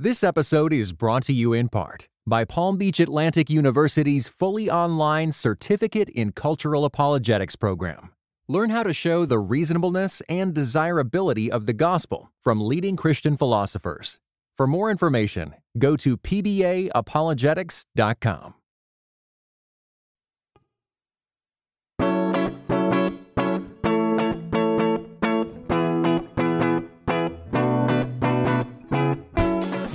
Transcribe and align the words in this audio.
This 0.00 0.22
episode 0.22 0.72
is 0.72 0.92
brought 0.92 1.24
to 1.24 1.32
you 1.32 1.52
in 1.52 1.68
part 1.68 2.06
by 2.24 2.44
Palm 2.44 2.76
Beach 2.76 3.00
Atlantic 3.00 3.50
University's 3.50 4.28
fully 4.28 4.70
online 4.70 5.32
Certificate 5.32 6.08
in 6.10 6.30
Cultural 6.30 6.84
Apologetics 6.84 7.56
program. 7.56 8.10
Learn 8.46 8.70
how 8.70 8.84
to 8.84 8.92
show 8.92 9.26
the 9.26 9.40
reasonableness 9.40 10.22
and 10.28 10.54
desirability 10.54 11.50
of 11.50 11.66
the 11.66 11.72
gospel 11.72 12.30
from 12.40 12.64
leading 12.64 12.94
Christian 12.94 13.36
philosophers. 13.36 14.20
For 14.56 14.68
more 14.68 14.88
information, 14.88 15.56
go 15.76 15.96
to 15.96 16.16
pbaapologetics.com. 16.16 18.54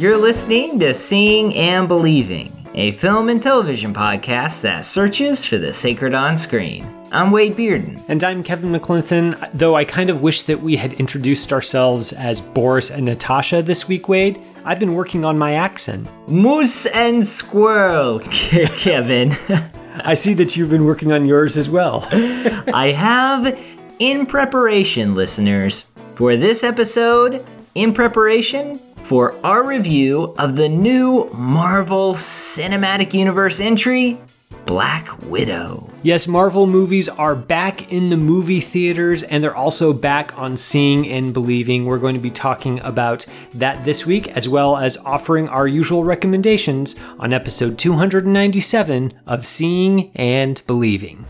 You're 0.04 0.18
listening 0.18 0.80
to 0.82 0.94
Seeing 0.94 1.56
and 1.56 1.88
Believing, 1.88 2.52
a 2.74 2.92
film 2.92 3.30
and 3.30 3.42
television 3.42 3.94
podcast 3.94 4.60
that 4.64 4.84
searches 4.84 5.46
for 5.46 5.58
the 5.58 5.74
sacred 5.74 6.14
on 6.14 6.38
screen. 6.38 6.86
I'm 7.14 7.32
Wade 7.32 7.54
Bearden. 7.54 8.04
And 8.10 8.22
I'm 8.22 8.44
Kevin 8.44 8.74
McLenithan, 8.74 9.50
though 9.54 9.78
I 9.78 9.86
kind 9.86 10.10
of 10.10 10.22
wish 10.22 10.42
that 10.42 10.60
we 10.60 10.76
had 10.76 10.92
introduced 10.92 11.54
ourselves 11.54 12.12
as 12.12 12.42
Boris 12.42 12.92
and 12.92 13.06
Natasha 13.06 13.62
this 13.62 13.88
week, 13.88 14.10
Wade. 14.10 14.46
I've 14.66 14.78
been 14.78 14.94
working 14.94 15.24
on 15.24 15.38
my 15.38 15.54
accent. 15.54 16.06
Moose 16.28 16.86
and 16.88 17.26
squirrel, 17.26 18.20
Kevin. 18.30 19.38
I 20.04 20.16
see 20.16 20.34
that 20.34 20.58
you've 20.58 20.70
been 20.70 20.84
working 20.84 21.14
on 21.14 21.26
yours 21.26 21.56
as 21.56 21.70
well. 21.70 22.06
I 22.12 22.92
have, 22.94 23.58
in 24.00 24.26
preparation, 24.26 25.16
listeners, 25.16 25.86
for 26.16 26.36
this 26.36 26.66
episode, 26.66 27.42
in 27.74 27.94
preparation 27.94 28.82
for 29.04 29.36
our 29.46 29.68
review 29.68 30.34
of 30.38 30.56
the 30.56 30.70
new 30.70 31.30
Marvel 31.34 32.14
Cinematic 32.14 33.14
Universe 33.14 33.60
entry, 33.60 34.18
Black 34.66 35.22
Widow. 35.24 35.90
Yes, 36.04 36.28
Marvel 36.28 36.68
movies 36.68 37.10
are 37.10 37.36
back 37.36 37.92
in 37.92 38.10
the 38.10 38.18
movie 38.18 38.62
theaters 38.62 39.24
and 39.24 39.44
they're 39.44 39.56
also 39.56 39.94
back 39.94 40.38
on 40.38 40.58
Seeing 40.58 41.08
and 41.08 41.34
Believing. 41.34 41.86
We're 41.86 42.00
going 42.00 42.16
to 42.16 42.22
be 42.22 42.30
talking 42.30 42.80
about 42.80 43.26
that 43.54 43.84
this 43.84 44.06
week, 44.06 44.30
as 44.30 44.48
well 44.48 44.78
as 44.78 44.98
offering 44.98 45.48
our 45.50 45.68
usual 45.68 46.04
recommendations 46.04 46.96
on 47.20 47.34
episode 47.34 47.78
297 47.78 49.14
of 49.28 49.46
Seeing 49.46 50.12
and 50.16 50.62
Believing. 50.66 51.26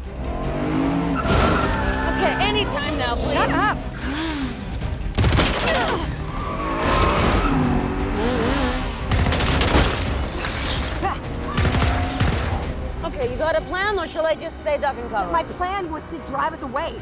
Got 13.53 13.61
a 13.61 13.65
plan, 13.65 13.99
or 13.99 14.07
shall 14.07 14.25
I 14.25 14.33
just 14.33 14.57
stay 14.57 14.79
duck 14.79 14.97
and 14.97 15.09
cover? 15.09 15.31
My 15.31 15.43
plan 15.43 15.91
was 15.91 16.03
to 16.11 16.17
drive 16.25 16.53
us 16.53 16.63
away. 16.63 16.99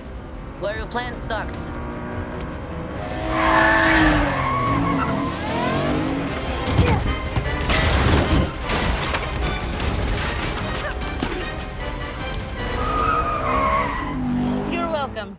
Well, 0.60 0.76
your 0.76 0.86
plan 0.86 1.16
sucks. 1.16 1.70
You're 14.74 14.90
welcome. 14.90 15.38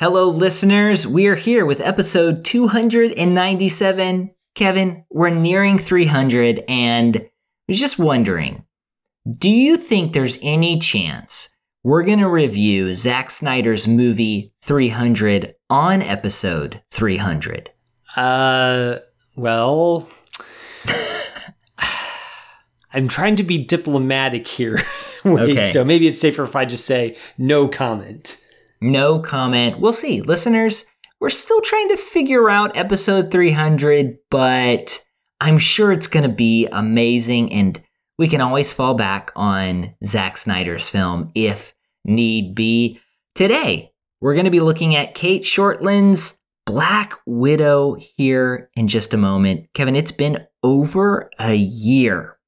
Hello, 0.00 0.28
listeners. 0.30 1.06
We 1.06 1.26
are 1.26 1.34
here 1.34 1.66
with 1.66 1.80
episode 1.80 2.44
297. 2.46 4.34
Kevin, 4.54 5.04
we're 5.10 5.30
nearing 5.30 5.78
300, 5.78 6.64
and 6.68 7.16
I 7.18 7.30
was 7.68 7.78
just 7.78 7.98
wondering 7.98 8.64
do 9.30 9.50
you 9.50 9.76
think 9.76 10.12
there's 10.12 10.38
any 10.42 10.78
chance 10.78 11.48
we're 11.84 12.02
going 12.04 12.18
to 12.18 12.28
review 12.28 12.94
Zack 12.94 13.30
Snyder's 13.30 13.86
movie 13.86 14.52
300 14.62 15.54
on 15.70 16.02
episode 16.02 16.82
300? 16.90 17.70
Uh, 18.16 18.98
well, 19.36 20.08
I'm 22.92 23.08
trying 23.08 23.36
to 23.36 23.42
be 23.42 23.58
diplomatic 23.58 24.46
here. 24.46 24.80
Wait, 25.24 25.50
Okay. 25.50 25.62
So 25.62 25.84
maybe 25.84 26.08
it's 26.08 26.20
safer 26.20 26.42
if 26.42 26.56
I 26.56 26.64
just 26.64 26.84
say 26.84 27.16
no 27.38 27.68
comment. 27.68 28.38
No 28.80 29.20
comment. 29.20 29.78
We'll 29.78 29.92
see. 29.92 30.20
Listeners, 30.20 30.84
we're 31.20 31.30
still 31.30 31.60
trying 31.60 31.88
to 31.90 31.96
figure 31.96 32.50
out 32.50 32.76
episode 32.76 33.30
300, 33.30 34.18
but 34.30 35.04
I'm 35.40 35.58
sure 35.58 35.92
it's 35.92 36.08
going 36.08 36.24
to 36.24 36.34
be 36.34 36.66
amazing 36.72 37.52
and 37.52 37.80
we 38.18 38.28
can 38.28 38.40
always 38.40 38.72
fall 38.72 38.94
back 38.94 39.30
on 39.34 39.94
Zack 40.04 40.36
Snyder's 40.36 40.88
film 40.88 41.30
if 41.34 41.74
need 42.04 42.54
be. 42.54 43.00
Today, 43.34 43.92
we're 44.20 44.34
going 44.34 44.44
to 44.44 44.50
be 44.50 44.60
looking 44.60 44.94
at 44.94 45.14
Cate 45.14 45.42
Shortland's 45.42 46.38
Black 46.66 47.14
Widow 47.26 47.96
here 48.16 48.70
in 48.74 48.86
just 48.88 49.14
a 49.14 49.16
moment. 49.16 49.68
Kevin, 49.74 49.96
it's 49.96 50.12
been 50.12 50.46
over 50.62 51.30
a 51.38 51.54
year 51.54 52.38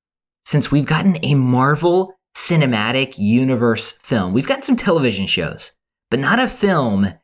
since 0.45 0.71
we've 0.71 0.87
gotten 0.87 1.17
a 1.25 1.35
Marvel 1.35 2.15
Cinematic 2.37 3.19
Universe 3.19 3.93
film. 4.03 4.33
We've 4.33 4.47
got 4.47 4.65
some 4.65 4.77
television 4.77 5.27
shows, 5.27 5.73
but 6.11 6.21
not 6.21 6.39
a 6.39 6.49
film. 6.49 7.15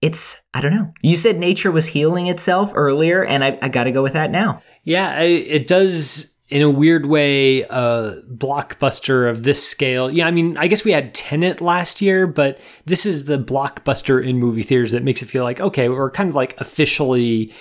It's, 0.00 0.42
I 0.54 0.60
don't 0.60 0.74
know. 0.74 0.92
You 1.02 1.16
said 1.16 1.38
nature 1.38 1.72
was 1.72 1.86
healing 1.86 2.28
itself 2.28 2.72
earlier, 2.74 3.24
and 3.24 3.42
I, 3.42 3.58
I 3.60 3.68
got 3.68 3.84
to 3.84 3.92
go 3.92 4.02
with 4.02 4.12
that 4.12 4.30
now. 4.30 4.62
Yeah, 4.84 5.10
I, 5.10 5.24
it 5.24 5.66
does 5.66 6.37
in 6.48 6.62
a 6.62 6.70
weird 6.70 7.06
way 7.06 7.62
a 7.62 8.22
blockbuster 8.30 9.30
of 9.30 9.42
this 9.42 9.66
scale. 9.66 10.10
Yeah, 10.10 10.26
I 10.26 10.30
mean, 10.30 10.56
I 10.56 10.66
guess 10.66 10.84
we 10.84 10.92
had 10.92 11.14
Tenet 11.14 11.60
last 11.60 12.00
year, 12.00 12.26
but 12.26 12.58
this 12.86 13.04
is 13.04 13.26
the 13.26 13.38
blockbuster 13.38 14.26
in 14.26 14.38
movie 14.38 14.62
theaters 14.62 14.92
that 14.92 15.02
makes 15.02 15.22
it 15.22 15.26
feel 15.26 15.44
like 15.44 15.60
okay, 15.60 15.88
we're 15.88 16.10
kind 16.10 16.28
of 16.28 16.34
like 16.34 16.58
officially 16.60 17.52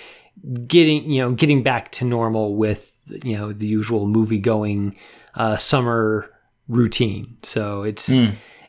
getting 0.68 1.10
you 1.10 1.22
know 1.22 1.32
getting 1.32 1.64
back 1.64 1.92
to 1.94 2.06
normal 2.06 2.56
with 2.56 2.94
you 3.24 3.38
know 3.38 3.52
the 3.52 3.68
usual 3.68 4.08
movie 4.08 4.40
going 4.40 4.96
uh, 5.36 5.56
summer 5.56 6.32
routine. 6.68 7.38
So 7.44 7.84
it's. 7.84 8.10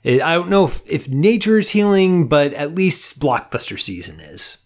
It, 0.05 0.23
I 0.23 0.35
don't 0.35 0.49
know 0.49 0.65
if, 0.65 0.81
if 0.87 1.09
nature 1.09 1.59
is 1.59 1.71
healing, 1.71 2.29
but 2.29 2.55
at 2.55 2.73
least 2.73 3.19
blockbuster 3.21 3.81
season 3.81 4.21
is. 4.21 4.59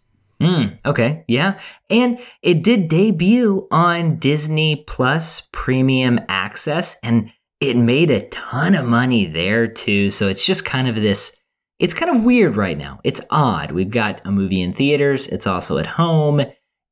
Mm, 0.43 0.79
okay, 0.85 1.25
yeah. 1.29 1.59
And 1.89 2.19
it 2.43 2.63
did 2.63 2.89
debut 2.89 3.69
on 3.71 4.17
Disney 4.19 4.85
Plus 4.87 5.43
Premier 5.53 6.19
Access, 6.29 6.97
and 7.03 7.33
it 7.61 7.77
made 7.77 8.11
a 8.11 8.29
ton 8.29 8.75
of 8.75 8.87
money 8.87 9.27
there 9.27 9.69
too. 9.69 10.11
So 10.11 10.29
it's 10.29 10.45
just 10.45 10.65
kind 10.65 10.89
of 10.89 10.97
this. 10.97 11.37
It's 11.79 11.95
kind 11.95 12.15
of 12.17 12.25
weird 12.25 12.57
right 12.57 12.79
now. 12.79 13.01
It's 13.05 13.21
odd. 13.31 13.73
We've 13.73 13.91
got 13.91 14.21
a 14.25 14.31
movie 14.31 14.63
in 14.63 14.73
theaters, 14.73 15.27
it's 15.29 15.47
also 15.47 15.79
at 15.79 15.87
home. 15.87 16.43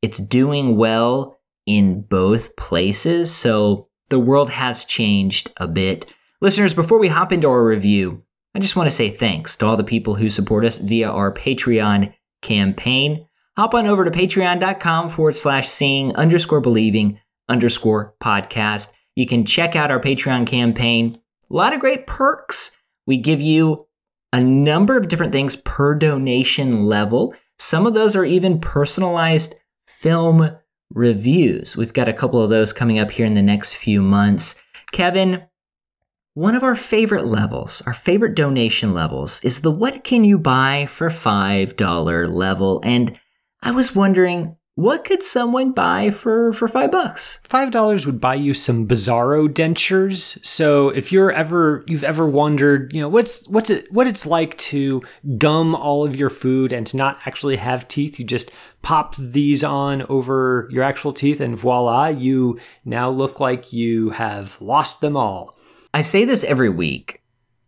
It's 0.02 0.18
doing 0.18 0.76
well 0.76 1.38
in 1.66 2.02
both 2.02 2.56
places. 2.56 3.34
So 3.34 3.88
the 4.08 4.18
world 4.18 4.50
has 4.50 4.84
changed 4.84 5.52
a 5.58 5.68
bit. 5.68 6.12
Listeners, 6.40 6.74
before 6.74 6.98
we 6.98 7.08
hop 7.08 7.32
into 7.32 7.48
our 7.48 7.64
review, 7.64 8.22
I 8.54 8.58
just 8.58 8.74
want 8.74 8.88
to 8.88 8.94
say 8.94 9.10
thanks 9.10 9.56
to 9.56 9.66
all 9.66 9.76
the 9.76 9.84
people 9.84 10.16
who 10.16 10.30
support 10.30 10.64
us 10.64 10.78
via 10.78 11.08
our 11.08 11.32
Patreon 11.32 12.12
campaign. 12.42 13.26
Hop 13.60 13.74
on 13.74 13.86
over 13.86 14.06
to 14.06 14.10
patreon.com 14.10 15.10
forward 15.10 15.36
slash 15.36 15.68
seeing 15.68 16.16
underscore 16.16 16.62
believing 16.62 17.20
underscore 17.46 18.14
podcast. 18.18 18.90
You 19.14 19.26
can 19.26 19.44
check 19.44 19.76
out 19.76 19.90
our 19.90 20.00
Patreon 20.00 20.46
campaign. 20.46 21.20
A 21.50 21.54
lot 21.54 21.74
of 21.74 21.80
great 21.80 22.06
perks. 22.06 22.74
We 23.06 23.18
give 23.18 23.38
you 23.38 23.86
a 24.32 24.40
number 24.40 24.96
of 24.96 25.08
different 25.08 25.32
things 25.32 25.56
per 25.56 25.94
donation 25.94 26.86
level. 26.86 27.34
Some 27.58 27.86
of 27.86 27.92
those 27.92 28.16
are 28.16 28.24
even 28.24 28.62
personalized 28.62 29.56
film 29.86 30.56
reviews. 30.88 31.76
We've 31.76 31.92
got 31.92 32.08
a 32.08 32.14
couple 32.14 32.42
of 32.42 32.48
those 32.48 32.72
coming 32.72 32.98
up 32.98 33.10
here 33.10 33.26
in 33.26 33.34
the 33.34 33.42
next 33.42 33.74
few 33.74 34.00
months. 34.00 34.54
Kevin, 34.90 35.42
one 36.32 36.54
of 36.54 36.62
our 36.62 36.76
favorite 36.76 37.26
levels, 37.26 37.82
our 37.84 37.92
favorite 37.92 38.34
donation 38.34 38.94
levels, 38.94 39.38
is 39.44 39.60
the 39.60 39.70
what 39.70 40.02
can 40.02 40.24
you 40.24 40.38
buy 40.38 40.86
for 40.88 41.10
$5 41.10 42.32
level. 42.32 42.80
And 42.82 43.18
I 43.62 43.72
was 43.72 43.94
wondering, 43.94 44.56
what 44.74 45.04
could 45.04 45.22
someone 45.22 45.72
buy 45.72 46.10
for, 46.10 46.54
for 46.54 46.66
five 46.66 46.90
bucks? 46.90 47.38
Five 47.44 47.70
dollars 47.70 48.06
would 48.06 48.18
buy 48.18 48.36
you 48.36 48.54
some 48.54 48.88
Bizarro 48.88 49.46
dentures. 49.46 50.42
So 50.44 50.88
if 50.88 51.12
you're 51.12 51.30
ever 51.30 51.84
you've 51.86 52.04
ever 52.04 52.26
wondered, 52.26 52.94
you 52.94 53.00
know, 53.02 53.08
what's 53.08 53.46
what's 53.48 53.68
it 53.68 53.92
what 53.92 54.06
it's 54.06 54.26
like 54.26 54.56
to 54.58 55.02
gum 55.36 55.74
all 55.74 56.06
of 56.06 56.16
your 56.16 56.30
food 56.30 56.72
and 56.72 56.86
to 56.86 56.96
not 56.96 57.18
actually 57.26 57.56
have 57.56 57.88
teeth, 57.88 58.18
you 58.18 58.24
just 58.24 58.52
pop 58.80 59.16
these 59.16 59.62
on 59.62 60.02
over 60.08 60.66
your 60.70 60.82
actual 60.82 61.12
teeth 61.12 61.40
and 61.40 61.58
voila, 61.58 62.06
you 62.06 62.58
now 62.86 63.10
look 63.10 63.38
like 63.38 63.74
you 63.74 64.10
have 64.10 64.58
lost 64.62 65.02
them 65.02 65.16
all. 65.16 65.54
I 65.92 66.00
say 66.00 66.24
this 66.24 66.44
every 66.44 66.70
week, 66.70 67.22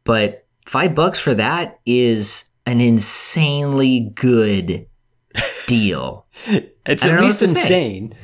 but 0.05 0.47
five 0.65 0.95
bucks 0.95 1.19
for 1.19 1.35
that 1.35 1.81
is 1.85 2.45
an 2.65 2.81
insanely 2.81 4.13
good 4.15 4.87
deal. 5.67 6.27
It's 6.87 7.05
at 7.05 7.21
least 7.21 7.43
what 7.43 7.49
to 7.49 7.55
say. 7.55 7.97
insane. 7.97 8.15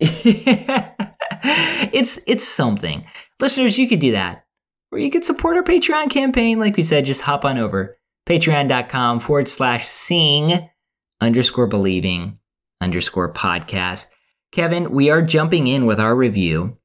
it's 1.92 2.18
it's 2.26 2.46
something. 2.46 3.04
Listeners, 3.40 3.78
you 3.78 3.88
could 3.88 4.00
do 4.00 4.12
that. 4.12 4.44
Or 4.92 4.98
you 4.98 5.10
could 5.10 5.24
support 5.24 5.56
our 5.56 5.62
Patreon 5.62 6.10
campaign. 6.10 6.58
Like 6.58 6.76
we 6.76 6.82
said, 6.82 7.04
just 7.04 7.22
hop 7.22 7.44
on 7.44 7.58
over. 7.58 7.96
Patreon.com 8.28 9.20
forward 9.20 9.48
slash 9.48 9.86
sing 9.86 10.68
underscore 11.20 11.66
believing 11.66 12.38
underscore 12.80 13.32
podcast. 13.32 14.10
Kevin, 14.52 14.92
we 14.92 15.10
are 15.10 15.22
jumping 15.22 15.66
in 15.66 15.84
with 15.86 15.98
our 15.98 16.14
review 16.14 16.78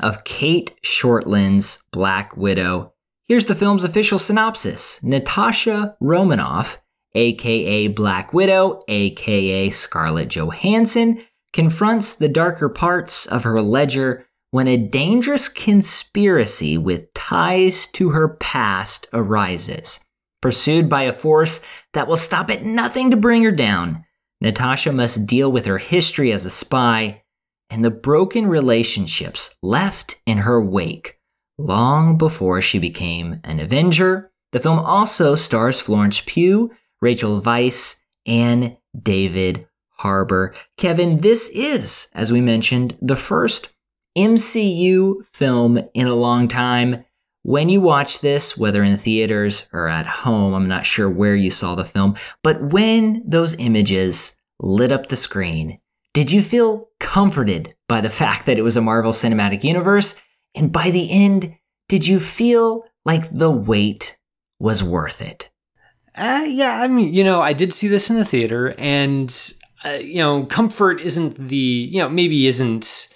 of 0.00 0.24
Cate 0.24 0.76
Shortland's 0.84 1.82
Black 1.90 2.36
Widow. 2.36 2.92
Here's 3.26 3.46
the 3.46 3.54
film's 3.54 3.84
official 3.84 4.18
synopsis 4.18 5.00
Natasha 5.02 5.96
Romanoff, 6.00 6.79
aka 7.14 7.88
Black 7.88 8.32
Widow, 8.32 8.84
aka 8.88 9.70
Scarlett 9.70 10.28
Johansson, 10.28 11.24
confronts 11.52 12.14
the 12.14 12.28
darker 12.28 12.68
parts 12.68 13.26
of 13.26 13.42
her 13.42 13.60
ledger 13.60 14.26
when 14.50 14.68
a 14.68 14.76
dangerous 14.76 15.48
conspiracy 15.48 16.76
with 16.76 17.12
ties 17.14 17.86
to 17.88 18.10
her 18.10 18.28
past 18.28 19.06
arises. 19.12 20.00
Pursued 20.40 20.88
by 20.88 21.02
a 21.02 21.12
force 21.12 21.62
that 21.92 22.08
will 22.08 22.16
stop 22.16 22.50
at 22.50 22.64
nothing 22.64 23.10
to 23.10 23.16
bring 23.16 23.42
her 23.42 23.52
down, 23.52 24.04
Natasha 24.40 24.90
must 24.90 25.26
deal 25.26 25.52
with 25.52 25.66
her 25.66 25.78
history 25.78 26.32
as 26.32 26.46
a 26.46 26.50
spy 26.50 27.22
and 27.68 27.84
the 27.84 27.90
broken 27.90 28.46
relationships 28.46 29.56
left 29.62 30.20
in 30.26 30.38
her 30.38 30.60
wake 30.60 31.18
long 31.58 32.18
before 32.18 32.60
she 32.60 32.78
became 32.78 33.40
an 33.44 33.60
Avenger. 33.60 34.32
The 34.52 34.60
film 34.60 34.78
also 34.78 35.34
stars 35.36 35.80
Florence 35.80 36.22
Pugh, 36.26 36.70
Rachel 37.00 37.40
Weisz, 37.40 38.00
and 38.26 38.76
David 39.00 39.66
Harbour. 39.90 40.54
Kevin, 40.76 41.18
this 41.18 41.48
is, 41.50 42.08
as 42.14 42.32
we 42.32 42.40
mentioned, 42.40 42.96
the 43.00 43.16
first 43.16 43.72
MCU 44.16 45.24
film 45.26 45.80
in 45.94 46.06
a 46.06 46.14
long 46.14 46.48
time. 46.48 47.04
When 47.42 47.68
you 47.68 47.80
watch 47.80 48.20
this, 48.20 48.56
whether 48.56 48.82
in 48.82 48.96
theaters 48.96 49.68
or 49.72 49.88
at 49.88 50.06
home, 50.06 50.54
I'm 50.54 50.68
not 50.68 50.84
sure 50.86 51.08
where 51.08 51.36
you 51.36 51.50
saw 51.50 51.74
the 51.74 51.84
film, 51.84 52.16
but 52.42 52.62
when 52.62 53.22
those 53.26 53.54
images 53.54 54.36
lit 54.58 54.92
up 54.92 55.08
the 55.08 55.16
screen, 55.16 55.80
did 56.12 56.30
you 56.32 56.42
feel 56.42 56.88
comforted 56.98 57.74
by 57.88 58.00
the 58.00 58.10
fact 58.20 58.46
that 58.46 58.58
it 58.58 58.62
was 58.62 58.76
a 58.76 58.82
Marvel 58.82 59.12
Cinematic 59.12 59.64
Universe? 59.64 60.16
And 60.54 60.72
by 60.72 60.90
the 60.90 61.10
end, 61.10 61.56
did 61.88 62.06
you 62.06 62.20
feel 62.20 62.84
like 63.04 63.30
the 63.30 63.50
wait 63.50 64.16
was 64.58 64.82
worth 64.82 65.22
it? 65.22 65.49
Uh, 66.14 66.44
yeah, 66.46 66.80
I 66.82 66.88
mean, 66.88 67.12
you 67.14 67.24
know, 67.24 67.40
I 67.40 67.52
did 67.52 67.72
see 67.72 67.88
this 67.88 68.10
in 68.10 68.16
the 68.16 68.24
theater, 68.24 68.74
and 68.78 69.34
uh, 69.84 69.90
you 69.90 70.18
know, 70.18 70.44
comfort 70.44 71.00
isn't 71.00 71.48
the, 71.48 71.56
you 71.56 72.00
know, 72.00 72.08
maybe 72.08 72.46
isn't 72.46 73.14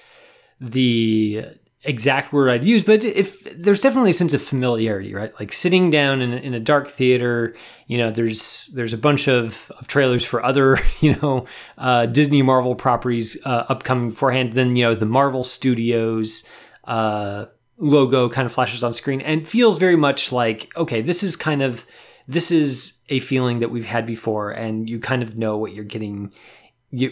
the 0.61 1.45
exact 1.85 2.33
word 2.33 2.49
I'd 2.49 2.65
use, 2.65 2.83
but 2.83 3.05
if 3.05 3.45
there's 3.57 3.81
definitely 3.81 4.11
a 4.11 4.15
sense 4.15 4.33
of 4.33 4.43
familiarity, 4.43 5.15
right? 5.15 5.39
Like 5.39 5.53
sitting 5.53 5.91
down 5.91 6.23
in, 6.23 6.33
in 6.33 6.55
a 6.55 6.61
dark 6.61 6.89
theater, 6.89 7.55
you 7.87 7.99
know, 7.99 8.11
there's 8.11 8.69
there's 8.75 8.93
a 8.93 8.99
bunch 8.99 9.29
of, 9.29 9.71
of 9.79 9.87
trailers 9.87 10.25
for 10.25 10.45
other, 10.45 10.79
you 11.01 11.17
know, 11.17 11.47
uh, 11.79 12.07
Disney 12.07 12.43
Marvel 12.43 12.75
properties 12.75 13.37
uh, 13.45 13.65
upcoming 13.69 14.11
beforehand. 14.11 14.55
Then 14.55 14.77
you 14.77 14.85
know 14.85 14.95
the 14.95 15.07
Marvel 15.07 15.45
Studios 15.45 16.45
uh, 16.85 17.47
logo 17.77 18.29
kind 18.29 18.47
of 18.47 18.53
flashes 18.53 18.83
on 18.83 18.93
screen 18.93 19.21
and 19.21 19.47
feels 19.47 19.79
very 19.79 19.97
much 19.97 20.33
like 20.33 20.73
okay, 20.77 21.03
this 21.03 21.23
is 21.23 21.37
kind 21.37 21.63
of 21.63 21.87
this 22.27 22.51
is 22.51 23.01
a 23.09 23.19
feeling 23.21 23.61
that 23.61 23.71
we've 23.71 23.85
had 23.85 24.07
before, 24.07 24.51
and 24.51 24.89
you 24.89 24.99
kind 24.99 25.23
of 25.23 25.37
know 25.37 25.59
what 25.59 25.73
you're 25.73 25.85
getting, 25.85 26.33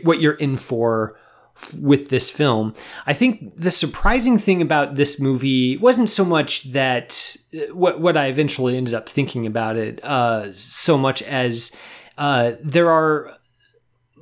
what 0.03 0.20
you're 0.20 0.35
in 0.35 0.56
for 0.56 1.19
with 1.81 2.09
this 2.09 2.31
film. 2.31 2.73
I 3.06 3.12
think 3.12 3.53
the 3.56 3.70
surprising 3.70 4.38
thing 4.38 4.62
about 4.62 4.94
this 4.94 5.20
movie 5.20 5.76
wasn't 5.76 6.09
so 6.09 6.25
much 6.25 6.64
that 6.73 7.37
uh, 7.55 7.75
what 7.75 8.00
what 8.00 8.17
I 8.17 8.26
eventually 8.26 8.76
ended 8.76 8.94
up 8.94 9.09
thinking 9.09 9.47
about 9.47 9.76
it, 9.76 10.03
uh, 10.03 10.50
so 10.53 10.97
much 10.97 11.23
as 11.23 11.76
uh, 12.17 12.53
there 12.62 12.91
are 12.91 13.37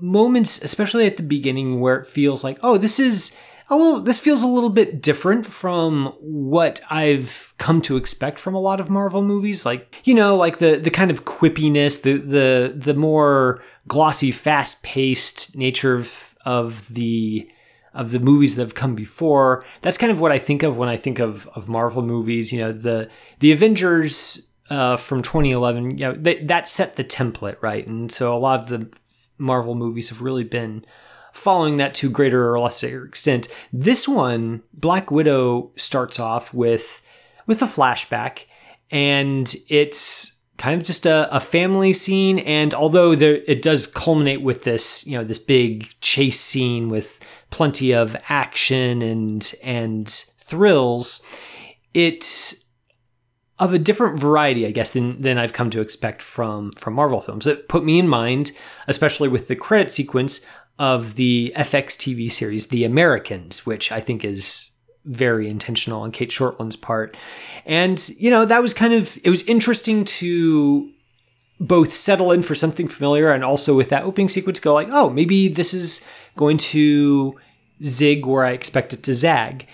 moments, 0.00 0.62
especially 0.62 1.06
at 1.06 1.16
the 1.16 1.22
beginning, 1.22 1.80
where 1.80 1.96
it 1.96 2.06
feels 2.06 2.42
like, 2.42 2.58
oh, 2.62 2.76
this 2.76 2.98
is 2.98 3.36
a 3.70 3.76
little 3.76 4.00
this 4.00 4.18
feels 4.18 4.42
a 4.42 4.48
little 4.48 4.68
bit 4.68 5.00
different 5.00 5.46
from 5.46 6.12
what 6.20 6.80
I've 6.90 7.54
come 7.56 7.80
to 7.82 7.96
expect 7.96 8.40
from 8.40 8.54
a 8.54 8.60
lot 8.60 8.80
of 8.80 8.90
Marvel 8.90 9.22
movies. 9.22 9.64
Like 9.64 10.02
you 10.04 10.14
know 10.14 10.36
like 10.36 10.58
the 10.58 10.76
the 10.76 10.90
kind 10.90 11.10
of 11.10 11.24
quippiness 11.24 12.02
the 12.02 12.18
the 12.18 12.74
the 12.76 12.94
more 12.94 13.62
glossy 13.86 14.32
fast-paced 14.32 15.56
nature 15.56 15.94
of 15.94 16.34
of 16.44 16.92
the 16.92 17.48
of 17.94 18.10
the 18.10 18.20
movies 18.20 18.56
that 18.56 18.62
have 18.62 18.74
come 18.74 18.94
before. 18.94 19.64
That's 19.82 19.98
kind 19.98 20.12
of 20.12 20.20
what 20.20 20.32
I 20.32 20.38
think 20.38 20.62
of 20.62 20.76
when 20.76 20.88
I 20.88 20.96
think 20.96 21.20
of 21.20 21.48
of 21.54 21.68
Marvel 21.68 22.02
movies. 22.02 22.52
You 22.52 22.60
know 22.60 22.72
the 22.72 23.08
the 23.38 23.52
Avengers 23.52 24.50
uh, 24.68 24.96
from 24.96 25.22
2011 25.22 25.98
you 25.98 26.04
know 26.04 26.12
they, 26.12 26.36
that 26.42 26.66
set 26.66 26.96
the 26.96 27.04
template 27.04 27.56
right? 27.60 27.86
And 27.86 28.10
so 28.10 28.36
a 28.36 28.38
lot 28.38 28.60
of 28.60 28.68
the 28.68 28.92
Marvel 29.38 29.76
movies 29.76 30.08
have 30.08 30.20
really 30.20 30.44
been 30.44 30.84
following 31.40 31.76
that 31.76 31.94
to 31.94 32.10
greater 32.10 32.52
or 32.52 32.60
lesser 32.60 33.04
extent. 33.04 33.48
This 33.72 34.06
one, 34.06 34.62
Black 34.72 35.10
Widow, 35.10 35.72
starts 35.76 36.20
off 36.20 36.54
with 36.54 37.02
with 37.46 37.62
a 37.62 37.66
flashback, 37.66 38.44
and 38.90 39.54
it's 39.68 40.38
kind 40.58 40.78
of 40.80 40.86
just 40.86 41.06
a, 41.06 41.34
a 41.34 41.40
family 41.40 41.92
scene. 41.92 42.38
And 42.40 42.74
although 42.74 43.14
there, 43.14 43.36
it 43.46 43.62
does 43.62 43.86
culminate 43.86 44.42
with 44.42 44.64
this, 44.64 45.06
you 45.06 45.16
know, 45.16 45.24
this 45.24 45.38
big 45.38 45.88
chase 46.02 46.38
scene 46.38 46.90
with 46.90 47.18
plenty 47.48 47.92
of 47.92 48.14
action 48.28 49.00
and 49.02 49.52
and 49.64 50.08
thrills, 50.08 51.26
it's 51.94 52.66
of 53.58 53.74
a 53.74 53.78
different 53.78 54.18
variety, 54.18 54.66
I 54.66 54.70
guess, 54.70 54.94
than, 54.94 55.20
than 55.20 55.36
I've 55.36 55.52
come 55.52 55.68
to 55.70 55.80
expect 55.80 56.22
from 56.22 56.72
from 56.72 56.94
Marvel 56.94 57.20
films. 57.20 57.46
It 57.46 57.68
put 57.68 57.84
me 57.84 57.98
in 57.98 58.08
mind, 58.08 58.52
especially 58.86 59.28
with 59.28 59.48
the 59.48 59.56
credit 59.56 59.90
sequence, 59.90 60.46
of 60.80 61.16
the 61.16 61.52
FX 61.56 61.94
TV 61.94 62.32
series, 62.32 62.68
The 62.68 62.84
Americans, 62.84 63.66
which 63.66 63.92
I 63.92 64.00
think 64.00 64.24
is 64.24 64.70
very 65.04 65.46
intentional 65.46 66.00
on 66.00 66.10
Cate 66.10 66.30
Shortland's 66.30 66.74
part. 66.74 67.18
And, 67.66 68.08
you 68.18 68.30
know, 68.30 68.46
that 68.46 68.62
was 68.62 68.72
kind 68.72 68.94
of, 68.94 69.18
it 69.22 69.28
was 69.28 69.46
interesting 69.46 70.04
to 70.04 70.90
both 71.60 71.92
settle 71.92 72.32
in 72.32 72.40
for 72.40 72.54
something 72.54 72.88
familiar 72.88 73.30
and 73.30 73.44
also 73.44 73.76
with 73.76 73.90
that 73.90 74.04
opening 74.04 74.30
sequence 74.30 74.58
go 74.58 74.72
like, 74.72 74.88
oh, 74.90 75.10
maybe 75.10 75.48
this 75.48 75.74
is 75.74 76.02
going 76.36 76.56
to 76.56 77.36
zig 77.84 78.24
where 78.24 78.46
I 78.46 78.52
expect 78.52 78.94
it 78.94 79.02
to 79.02 79.12
zag. 79.12 79.68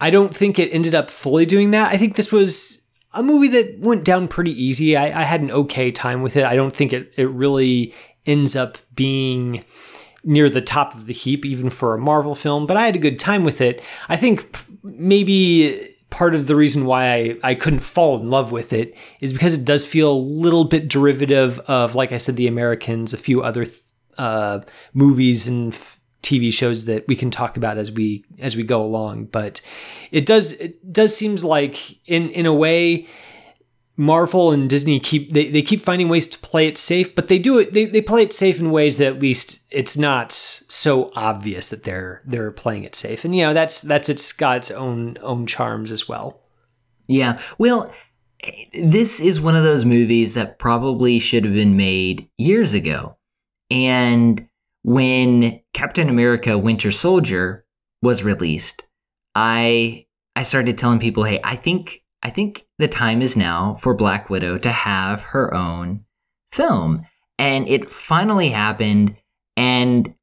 I 0.00 0.10
don't 0.10 0.34
think 0.34 0.58
it 0.58 0.70
ended 0.72 0.96
up 0.96 1.10
fully 1.10 1.46
doing 1.46 1.70
that. 1.70 1.92
I 1.92 1.96
think 1.96 2.16
this 2.16 2.32
was 2.32 2.84
a 3.12 3.22
movie 3.22 3.48
that 3.48 3.78
went 3.78 4.04
down 4.04 4.26
pretty 4.26 4.60
easy. 4.60 4.96
I, 4.96 5.20
I 5.20 5.22
had 5.22 5.42
an 5.42 5.52
okay 5.52 5.92
time 5.92 6.22
with 6.22 6.36
it. 6.36 6.44
I 6.44 6.56
don't 6.56 6.74
think 6.74 6.92
it, 6.92 7.12
it 7.16 7.30
really 7.30 7.94
ends 8.26 8.56
up 8.56 8.78
being 8.96 9.64
near 10.24 10.48
the 10.48 10.60
top 10.60 10.94
of 10.94 11.06
the 11.06 11.12
heap, 11.12 11.44
even 11.44 11.70
for 11.70 11.94
a 11.94 11.98
Marvel 11.98 12.34
film, 12.34 12.66
but 12.66 12.76
I 12.76 12.86
had 12.86 12.96
a 12.96 13.00
good 13.00 13.18
time 13.18 13.44
with 13.44 13.60
it. 13.60 13.82
I 14.08 14.16
think 14.16 14.56
maybe 14.82 15.94
part 16.10 16.34
of 16.34 16.46
the 16.46 16.54
reason 16.54 16.86
why 16.86 17.12
I, 17.12 17.36
I 17.42 17.54
couldn't 17.54 17.80
fall 17.80 18.20
in 18.20 18.30
love 18.30 18.52
with 18.52 18.72
it 18.72 18.96
is 19.20 19.32
because 19.32 19.54
it 19.54 19.64
does 19.64 19.84
feel 19.84 20.12
a 20.12 20.14
little 20.14 20.64
bit 20.64 20.88
derivative 20.88 21.58
of, 21.60 21.94
like 21.94 22.12
I 22.12 22.18
said, 22.18 22.36
The 22.36 22.46
Americans, 22.46 23.12
a 23.12 23.18
few 23.18 23.42
other 23.42 23.66
uh, 24.16 24.60
movies 24.92 25.48
and 25.48 25.72
TV 26.22 26.52
shows 26.52 26.86
that 26.86 27.06
we 27.06 27.16
can 27.16 27.30
talk 27.30 27.56
about 27.56 27.78
as 27.78 27.92
we 27.92 28.24
as 28.38 28.56
we 28.56 28.62
go 28.62 28.82
along. 28.82 29.26
But 29.26 29.60
it 30.10 30.24
does 30.24 30.52
it 30.54 30.92
does 30.92 31.14
seems 31.14 31.44
like 31.44 31.98
in 32.08 32.30
in 32.30 32.46
a 32.46 32.54
way 32.54 33.06
Marvel 33.96 34.50
and 34.50 34.68
Disney 34.68 34.98
keep 34.98 35.32
they, 35.32 35.50
they 35.50 35.62
keep 35.62 35.80
finding 35.80 36.08
ways 36.08 36.26
to 36.28 36.38
play 36.38 36.66
it 36.66 36.76
safe, 36.76 37.14
but 37.14 37.28
they 37.28 37.38
do 37.38 37.58
it 37.58 37.72
they, 37.72 37.84
they 37.84 38.00
play 38.00 38.22
it 38.22 38.32
safe 38.32 38.58
in 38.58 38.70
ways 38.70 38.98
that 38.98 39.06
at 39.06 39.20
least 39.20 39.64
it's 39.70 39.96
not 39.96 40.32
so 40.32 41.12
obvious 41.14 41.70
that 41.70 41.84
they're 41.84 42.20
they're 42.24 42.50
playing 42.50 42.84
it 42.84 42.96
safe. 42.96 43.24
And 43.24 43.34
you 43.34 43.42
know, 43.42 43.54
that's 43.54 43.82
that's 43.82 44.08
it's 44.08 44.32
got 44.32 44.56
its 44.56 44.70
own 44.72 45.16
own 45.22 45.46
charms 45.46 45.92
as 45.92 46.08
well. 46.08 46.40
Yeah. 47.06 47.38
Well, 47.58 47.92
this 48.72 49.20
is 49.20 49.40
one 49.40 49.56
of 49.56 49.62
those 49.64 49.84
movies 49.84 50.34
that 50.34 50.58
probably 50.58 51.18
should 51.18 51.44
have 51.44 51.54
been 51.54 51.76
made 51.76 52.28
years 52.36 52.74
ago. 52.74 53.16
And 53.70 54.48
when 54.82 55.60
Captain 55.72 56.08
America 56.08 56.58
Winter 56.58 56.90
Soldier 56.90 57.64
was 58.02 58.24
released, 58.24 58.82
I 59.36 60.06
I 60.34 60.42
started 60.42 60.78
telling 60.78 60.98
people, 60.98 61.22
"Hey, 61.22 61.40
I 61.44 61.54
think 61.54 62.03
I 62.24 62.30
think 62.30 62.66
the 62.78 62.88
time 62.88 63.20
is 63.20 63.36
now 63.36 63.78
for 63.82 63.94
Black 63.94 64.30
Widow 64.30 64.56
to 64.58 64.72
have 64.72 65.22
her 65.22 65.52
own 65.54 66.04
film. 66.50 67.06
And 67.38 67.68
it 67.68 67.90
finally 67.90 68.48
happened. 68.48 69.16
And 69.56 70.14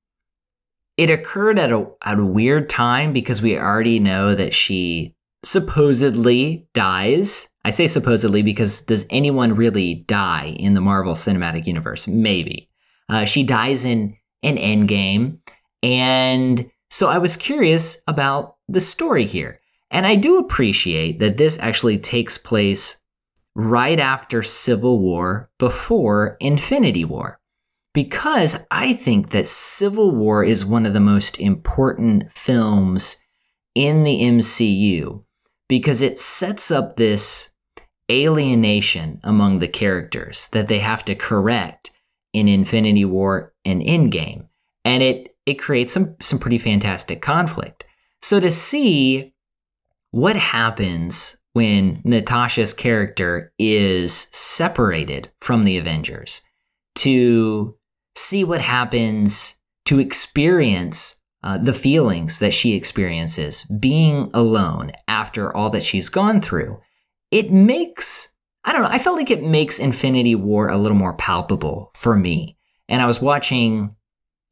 it 0.98 1.10
occurred 1.10 1.60
at 1.60 1.72
a, 1.72 1.86
at 2.04 2.20
a 2.20 2.26
weird 2.26 2.70
time 2.70 3.14
because 3.14 3.42
we 3.42 3.58
already 3.58 4.00
know 4.00 4.34
that 4.36 4.54
she 4.54 5.16
supposedly 5.44 6.68
dies. 6.74 7.48
I 7.64 7.70
say 7.70 7.88
supposedly 7.88 8.42
because 8.42 8.82
does 8.82 9.06
anyone 9.10 9.56
really 9.56 10.04
die 10.08 10.56
in 10.58 10.74
the 10.74 10.82
Marvel 10.82 11.14
Cinematic 11.14 11.68
Universe? 11.68 12.08
Maybe. 12.08 12.70
Uh, 13.10 13.26
she 13.26 13.44
dies 13.44 13.86
in 13.86 14.18
an 14.42 14.58
Endgame. 14.58 15.38
And 15.84 16.70
So 16.90 17.08
I 17.08 17.20
was 17.20 17.38
curious 17.38 18.02
about 18.08 18.58
the 18.68 18.82
story 18.82 19.26
here. 19.26 19.61
And 19.92 20.08
I 20.08 20.16
do 20.16 20.38
appreciate 20.38 21.20
that 21.20 21.38
this 21.38 21.60
actually 21.60 21.98
takes 21.98 22.38
place 22.38 22.98
right 23.54 24.00
after 24.00 24.42
Civil 24.42 25.00
War, 25.00 25.52
before 25.60 26.38
Infinity 26.40 27.04
War. 27.04 27.40
Because 27.94 28.58
I 28.72 28.94
think 28.94 29.32
that 29.32 29.50
Civil 29.50 30.16
War 30.16 30.46
is 30.46 30.64
one 30.64 30.86
of 30.86 30.94
the 30.94 31.02
most 31.02 31.38
important 31.40 32.32
films 32.34 33.18
in 33.76 34.04
the 34.04 34.22
MCU 34.22 35.26
because 35.68 36.02
it 36.02 36.18
sets 36.18 36.72
up 36.72 36.96
this 36.96 37.50
alienation 38.10 39.20
among 39.24 39.60
the 39.60 39.68
characters 39.68 40.48
that 40.50 40.68
they 40.68 40.80
have 40.80 41.04
to 41.06 41.16
correct 41.16 41.92
in 42.34 42.48
Infinity 42.48 43.04
War 43.04 43.54
and 43.66 43.82
Endgame. 43.82 44.48
And 44.86 45.04
it, 45.04 45.36
it 45.46 45.56
creates 45.56 45.94
some, 45.94 46.16
some 46.22 46.40
pretty 46.40 46.58
fantastic 46.58 47.22
conflict. 47.22 47.84
So 48.22 48.40
to 48.40 48.52
see 48.52 49.34
what 50.12 50.36
happens 50.36 51.38
when 51.54 52.02
Natasha's 52.04 52.74
character 52.74 53.54
is 53.60 54.28
separated 54.32 55.32
from 55.42 55.66
the 55.66 55.78
Avengers 55.78 56.42
to 56.96 57.76
see 58.16 58.44
what 58.44 58.62
happens, 58.62 59.58
to 59.86 60.00
experience 60.00 61.20
uh, 61.44 61.58
the 61.58 61.74
feelings 61.74 62.40
that 62.40 62.54
she 62.54 62.74
experiences 62.74 63.64
being 63.64 64.30
alone 64.34 64.92
after 65.08 65.56
all 65.56 65.70
that 65.72 65.84
she's 65.84 66.10
gone 66.10 66.40
through, 66.40 66.80
it 67.32 67.52
makes, 67.52 68.34
I 68.64 68.74
don't 68.74 68.84
know, 68.84 68.90
I 68.90 69.00
felt 69.00 69.18
like 69.18 69.32
it 69.32 69.44
makes 69.44 69.80
Infinity 69.80 70.36
War 70.36 70.70
a 70.70 70.78
little 70.78 70.98
more 70.98 71.14
palpable 71.14 71.92
for 71.96 72.16
me. 72.16 72.58
And 72.88 73.02
I 73.02 73.06
was 73.06 73.22
watching 73.22 73.96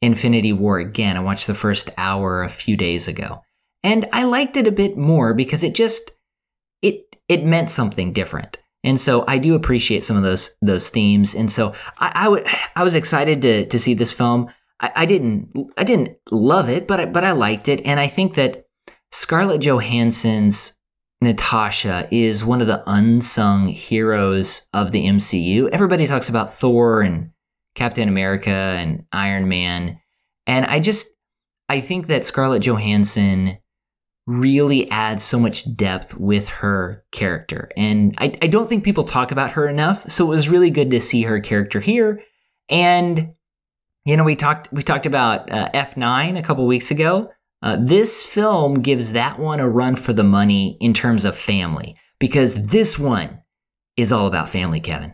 Infinity 0.01 0.53
War 0.53 0.79
again. 0.79 1.17
I 1.17 1.21
watched 1.21 1.47
the 1.47 1.53
first 1.53 1.89
hour 1.97 2.41
a 2.41 2.49
few 2.49 2.75
days 2.75 3.07
ago. 3.07 3.43
And 3.83 4.07
I 4.11 4.23
liked 4.23 4.57
it 4.57 4.67
a 4.67 4.71
bit 4.71 4.97
more 4.97 5.33
because 5.33 5.63
it 5.63 5.73
just 5.73 6.11
it 6.81 7.15
it 7.27 7.45
meant 7.45 7.71
something 7.71 8.13
different. 8.13 8.57
And 8.83 8.99
so 8.99 9.25
I 9.27 9.37
do 9.37 9.55
appreciate 9.55 10.03
some 10.03 10.17
of 10.17 10.23
those 10.23 10.55
those 10.61 10.89
themes. 10.89 11.35
And 11.35 11.51
so 11.51 11.73
I, 11.97 12.11
I, 12.15 12.23
w- 12.25 12.45
I 12.75 12.83
was 12.83 12.95
excited 12.95 13.41
to 13.41 13.65
to 13.65 13.79
see 13.79 13.93
this 13.93 14.11
film. 14.11 14.49
I, 14.79 14.91
I 14.95 15.05
didn't 15.05 15.49
I 15.77 15.83
didn't 15.83 16.17
love 16.31 16.69
it, 16.69 16.87
but 16.87 16.99
I, 16.99 17.05
but 17.05 17.23
I 17.23 17.31
liked 17.31 17.67
it. 17.67 17.81
And 17.85 17.99
I 17.99 18.07
think 18.07 18.35
that 18.35 18.65
Scarlett 19.11 19.61
Johansson's 19.61 20.75
Natasha 21.21 22.07
is 22.11 22.45
one 22.45 22.61
of 22.61 22.67
the 22.67 22.83
unsung 22.87 23.67
heroes 23.67 24.67
of 24.73 24.91
the 24.91 25.05
MCU. 25.05 25.69
Everybody 25.71 26.07
talks 26.07 26.29
about 26.29 26.53
Thor 26.53 27.01
and 27.01 27.31
Captain 27.75 28.07
America 28.07 28.49
and 28.49 29.05
Iron 29.11 29.49
Man. 29.49 29.99
And 30.47 30.65
I 30.65 30.79
just 30.79 31.07
I 31.67 31.81
think 31.81 32.07
that 32.07 32.25
Scarlett 32.25 32.63
Johansson 32.63 33.57
really 34.29 34.89
adds 34.91 35.23
so 35.23 35.39
much 35.39 35.75
depth 35.75 36.15
with 36.15 36.47
her 36.49 37.03
character. 37.11 37.69
And 37.75 38.13
I, 38.19 38.37
I 38.43 38.47
don't 38.47 38.69
think 38.69 38.83
people 38.83 39.03
talk 39.03 39.31
about 39.31 39.51
her 39.51 39.67
enough. 39.67 40.09
So 40.09 40.25
it 40.25 40.29
was 40.29 40.49
really 40.49 40.69
good 40.69 40.91
to 40.91 41.01
see 41.01 41.23
her 41.23 41.39
character 41.39 41.79
here. 41.79 42.21
And 42.69 43.33
you 44.05 44.15
know, 44.15 44.23
we 44.23 44.35
talked 44.35 44.71
we 44.71 44.81
talked 44.81 45.05
about 45.05 45.51
uh, 45.51 45.69
F9 45.73 46.37
a 46.37 46.43
couple 46.43 46.65
weeks 46.67 46.91
ago. 46.91 47.31
Uh, 47.61 47.77
this 47.79 48.23
film 48.23 48.75
gives 48.75 49.11
that 49.13 49.39
one 49.39 49.59
a 49.59 49.67
run 49.67 49.95
for 49.95 50.13
the 50.13 50.23
money 50.23 50.77
in 50.79 50.93
terms 50.93 51.25
of 51.25 51.35
family 51.35 51.95
because 52.19 52.55
this 52.67 52.97
one 52.97 53.41
is 53.97 54.11
all 54.11 54.27
about 54.27 54.47
family, 54.47 54.79
Kevin. 54.79 55.13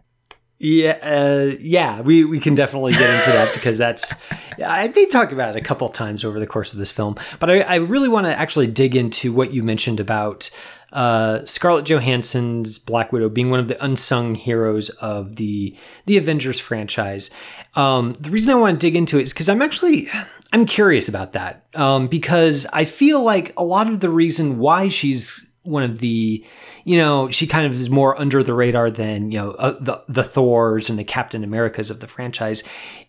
Yeah, 0.57 0.97
uh, 1.01 1.55
yeah, 1.59 1.99
we, 1.99 2.23
we 2.23 2.39
can 2.39 2.55
definitely 2.55 2.93
get 2.93 3.13
into 3.13 3.31
that 3.31 3.51
because 3.53 3.77
that's 3.77 4.15
I 4.63 4.87
they 4.87 5.05
talk 5.05 5.31
about 5.31 5.49
it 5.49 5.55
a 5.57 5.61
couple 5.61 5.89
times 5.89 6.23
over 6.23 6.39
the 6.39 6.47
course 6.47 6.71
of 6.71 6.79
this 6.79 6.91
film. 6.91 7.15
But 7.39 7.49
I, 7.49 7.61
I 7.61 7.75
really 7.75 8.07
want 8.07 8.27
to 8.27 8.37
actually 8.37 8.67
dig 8.67 8.95
into 8.95 9.33
what 9.33 9.53
you 9.53 9.63
mentioned 9.63 9.99
about 9.99 10.49
uh, 10.93 11.43
Scarlett 11.43 11.85
Johansson's 11.85 12.79
Black 12.79 13.11
Widow 13.11 13.27
being 13.27 13.49
one 13.49 13.59
of 13.59 13.67
the 13.67 13.83
unsung 13.83 14.33
heroes 14.33 14.89
of 14.89 15.35
the 15.35 15.75
the 16.05 16.17
Avengers 16.17 16.59
franchise. 16.59 17.29
Um, 17.75 18.13
the 18.13 18.29
reason 18.29 18.53
I 18.53 18.55
want 18.55 18.79
to 18.79 18.87
dig 18.87 18.95
into 18.95 19.19
it 19.19 19.23
is 19.23 19.33
because 19.33 19.49
I'm 19.49 19.61
actually 19.61 20.07
I'm 20.53 20.65
curious 20.65 21.09
about 21.09 21.33
that 21.33 21.65
um, 21.75 22.07
because 22.07 22.65
I 22.71 22.85
feel 22.85 23.21
like 23.21 23.51
a 23.57 23.63
lot 23.63 23.87
of 23.87 23.99
the 23.99 24.09
reason 24.09 24.57
why 24.57 24.87
she's 24.87 25.51
one 25.65 25.83
of 25.83 25.99
the 25.99 26.45
you 26.85 26.97
know, 26.99 27.29
she 27.29 27.47
kind 27.47 27.65
of 27.65 27.73
is 27.73 27.89
more 27.89 28.17
under 28.19 28.43
the 28.43 28.53
radar 28.53 28.89
than, 28.91 29.31
you 29.31 29.39
know, 29.39 29.51
uh, 29.51 29.75
the, 29.81 30.01
the 30.07 30.23
Thors 30.23 30.89
and 30.89 30.97
the 30.97 31.03
Captain 31.03 31.43
Americas 31.43 31.89
of 31.89 31.99
the 31.99 32.07
franchise 32.07 32.63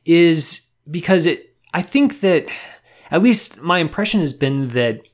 is 0.07 0.69
because 0.91 1.27
it, 1.27 1.55
I 1.75 1.83
think 1.83 2.21
that 2.21 2.47
at 3.11 3.23
least 3.23 3.61
my 3.61 3.79
impression 3.79 4.21
has 4.21 4.33
been 4.33 4.69
that 4.71 5.07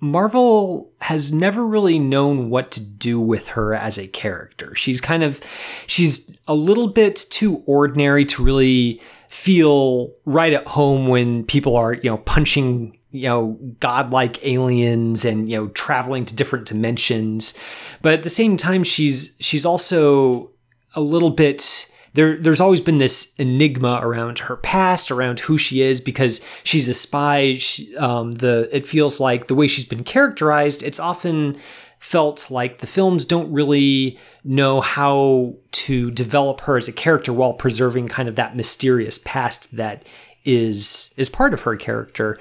Marvel 0.00 0.92
has 1.00 1.32
never 1.32 1.66
really 1.66 1.98
known 1.98 2.48
what 2.48 2.70
to 2.70 2.80
do 2.80 3.20
with 3.20 3.48
her 3.48 3.74
as 3.74 3.98
a 3.98 4.06
character. 4.06 4.74
She's 4.74 5.00
kind 5.00 5.24
of, 5.24 5.40
she's 5.86 6.38
a 6.46 6.54
little 6.54 6.86
bit 6.86 7.26
too 7.30 7.64
ordinary 7.66 8.24
to 8.26 8.44
really 8.44 9.02
feel 9.28 10.14
right 10.24 10.52
at 10.52 10.66
home 10.68 11.08
when 11.08 11.44
people 11.44 11.76
are, 11.76 11.94
you 11.94 12.08
know, 12.08 12.18
punching 12.18 12.95
you 13.10 13.28
know, 13.28 13.58
godlike 13.80 14.44
aliens 14.44 15.24
and, 15.24 15.48
you 15.48 15.56
know, 15.56 15.68
traveling 15.68 16.24
to 16.26 16.36
different 16.36 16.66
dimensions. 16.66 17.58
But 18.02 18.12
at 18.12 18.22
the 18.22 18.28
same 18.30 18.56
time, 18.56 18.82
she's 18.82 19.36
she's 19.40 19.64
also 19.64 20.50
a 20.94 21.00
little 21.00 21.30
bit 21.30 21.90
there 22.16 22.36
there's 22.38 22.60
always 22.60 22.80
been 22.80 22.98
this 22.98 23.34
enigma 23.36 24.00
around 24.02 24.40
her 24.40 24.56
past, 24.56 25.10
around 25.10 25.38
who 25.40 25.56
she 25.56 25.82
is, 25.82 26.00
because 26.00 26.44
she's 26.64 26.88
a 26.88 26.94
spy. 26.94 27.56
She, 27.56 27.94
um, 27.96 28.32
the 28.32 28.68
it 28.72 28.86
feels 28.86 29.20
like 29.20 29.46
the 29.46 29.54
way 29.54 29.68
she's 29.68 29.84
been 29.84 30.02
characterized, 30.02 30.82
it's 30.82 30.98
often 30.98 31.58
felt 31.98 32.50
like 32.50 32.78
the 32.78 32.86
films 32.86 33.24
don't 33.24 33.52
really 33.52 34.18
know 34.44 34.80
how 34.80 35.54
to 35.72 36.10
develop 36.10 36.60
her 36.62 36.76
as 36.76 36.88
a 36.88 36.92
character 36.92 37.32
while 37.32 37.52
preserving 37.52 38.08
kind 38.08 38.28
of 38.28 38.36
that 38.36 38.56
mysterious 38.56 39.18
past 39.18 39.76
that 39.76 40.06
is 40.46 41.12
is 41.18 41.28
part 41.28 41.52
of 41.52 41.62
her 41.62 41.76
character. 41.76 42.38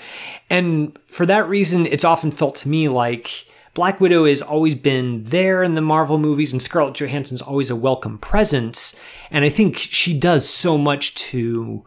And 0.49 0.97
for 1.05 1.25
that 1.25 1.49
reason, 1.49 1.85
it's 1.87 2.05
often 2.05 2.31
felt 2.31 2.55
to 2.55 2.69
me 2.69 2.87
like 2.87 3.47
Black 3.73 3.99
Widow 3.99 4.25
has 4.25 4.41
always 4.41 4.73
been 4.73 5.25
there 5.25 5.61
in 5.61 5.75
the 5.75 5.81
Marvel 5.81 6.17
movies, 6.17 6.53
and 6.53 6.61
Scarlett 6.61 6.95
Johansson's 6.95 7.41
always 7.41 7.69
a 7.69 7.75
welcome 7.75 8.17
presence. 8.17 8.97
And 9.29 9.43
I 9.43 9.49
think 9.49 9.75
she 9.77 10.17
does 10.17 10.47
so 10.47 10.77
much 10.77 11.13
to 11.15 11.83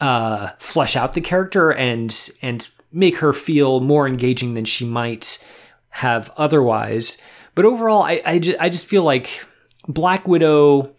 uh, 0.00 0.48
flesh 0.58 0.96
out 0.96 1.12
the 1.12 1.20
character 1.20 1.72
and 1.72 2.30
and 2.40 2.66
make 2.92 3.18
her 3.18 3.32
feel 3.32 3.80
more 3.80 4.08
engaging 4.08 4.54
than 4.54 4.64
she 4.64 4.86
might 4.86 5.46
have 5.90 6.30
otherwise. 6.36 7.20
But 7.54 7.66
overall, 7.66 8.02
I 8.02 8.22
I, 8.24 8.40
I 8.58 8.68
just 8.70 8.86
feel 8.86 9.02
like 9.02 9.46
Black 9.86 10.26
Widow 10.26 10.94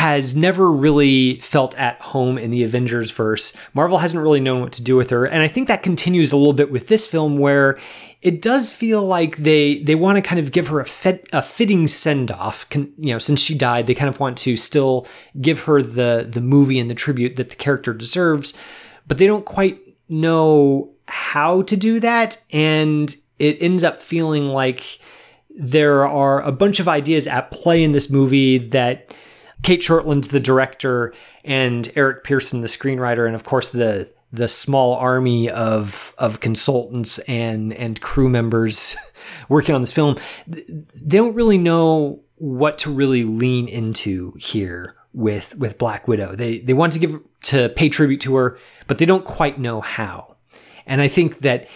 has 0.00 0.34
never 0.34 0.72
really 0.72 1.38
felt 1.40 1.74
at 1.76 2.00
home 2.00 2.38
in 2.38 2.50
the 2.50 2.64
Avengers 2.64 3.10
verse. 3.10 3.54
Marvel 3.74 3.98
hasn't 3.98 4.22
really 4.22 4.40
known 4.40 4.62
what 4.62 4.72
to 4.72 4.82
do 4.82 4.96
with 4.96 5.10
her, 5.10 5.26
and 5.26 5.42
I 5.42 5.46
think 5.46 5.68
that 5.68 5.82
continues 5.82 6.32
a 6.32 6.38
little 6.38 6.54
bit 6.54 6.72
with 6.72 6.88
this 6.88 7.06
film 7.06 7.36
where 7.36 7.78
it 8.22 8.40
does 8.40 8.70
feel 8.70 9.02
like 9.04 9.36
they 9.36 9.82
they 9.82 9.94
want 9.94 10.16
to 10.16 10.22
kind 10.22 10.38
of 10.38 10.52
give 10.52 10.68
her 10.68 10.80
a, 10.80 10.86
fit, 10.86 11.28
a 11.34 11.42
fitting 11.42 11.86
send 11.86 12.30
off. 12.30 12.66
You 12.74 13.12
know, 13.12 13.18
since 13.18 13.40
she 13.40 13.54
died, 13.54 13.86
they 13.86 13.94
kind 13.94 14.08
of 14.08 14.18
want 14.18 14.38
to 14.38 14.56
still 14.56 15.06
give 15.38 15.64
her 15.64 15.82
the 15.82 16.26
the 16.26 16.40
movie 16.40 16.78
and 16.78 16.88
the 16.88 16.94
tribute 16.94 17.36
that 17.36 17.50
the 17.50 17.56
character 17.56 17.92
deserves, 17.92 18.54
but 19.06 19.18
they 19.18 19.26
don't 19.26 19.44
quite 19.44 19.82
know 20.08 20.94
how 21.08 21.60
to 21.60 21.76
do 21.76 22.00
that, 22.00 22.42
and 22.54 23.14
it 23.38 23.58
ends 23.60 23.84
up 23.84 24.00
feeling 24.00 24.48
like 24.48 24.98
there 25.50 26.08
are 26.08 26.40
a 26.40 26.52
bunch 26.52 26.80
of 26.80 26.88
ideas 26.88 27.26
at 27.26 27.50
play 27.50 27.84
in 27.84 27.92
this 27.92 28.08
movie 28.08 28.56
that 28.56 29.14
Cate 29.62 29.80
Shortland's 29.80 30.28
the 30.28 30.40
director 30.40 31.12
and 31.44 31.90
Eric 31.96 32.24
Pearson 32.24 32.60
the 32.60 32.66
screenwriter, 32.66 33.26
and 33.26 33.34
of 33.34 33.44
course 33.44 33.70
the 33.70 34.12
the 34.32 34.48
small 34.48 34.94
army 34.94 35.50
of 35.50 36.14
of 36.18 36.40
consultants 36.40 37.18
and 37.20 37.72
and 37.74 38.00
crew 38.00 38.28
members 38.28 38.96
working 39.48 39.74
on 39.74 39.80
this 39.80 39.92
film. 39.92 40.16
They 40.46 41.16
don't 41.16 41.34
really 41.34 41.58
know 41.58 42.22
what 42.36 42.78
to 42.78 42.90
really 42.90 43.24
lean 43.24 43.68
into 43.68 44.32
here 44.38 44.94
with 45.12 45.56
with 45.56 45.78
Black 45.78 46.08
Widow. 46.08 46.34
They 46.34 46.60
they 46.60 46.74
want 46.74 46.92
to 46.94 46.98
give 46.98 47.20
to 47.42 47.68
pay 47.70 47.88
tribute 47.88 48.20
to 48.22 48.36
her, 48.36 48.58
but 48.86 48.98
they 48.98 49.06
don't 49.06 49.24
quite 49.24 49.58
know 49.58 49.80
how. 49.80 50.36
And 50.86 51.00
I 51.00 51.08
think 51.08 51.40
that 51.40 51.68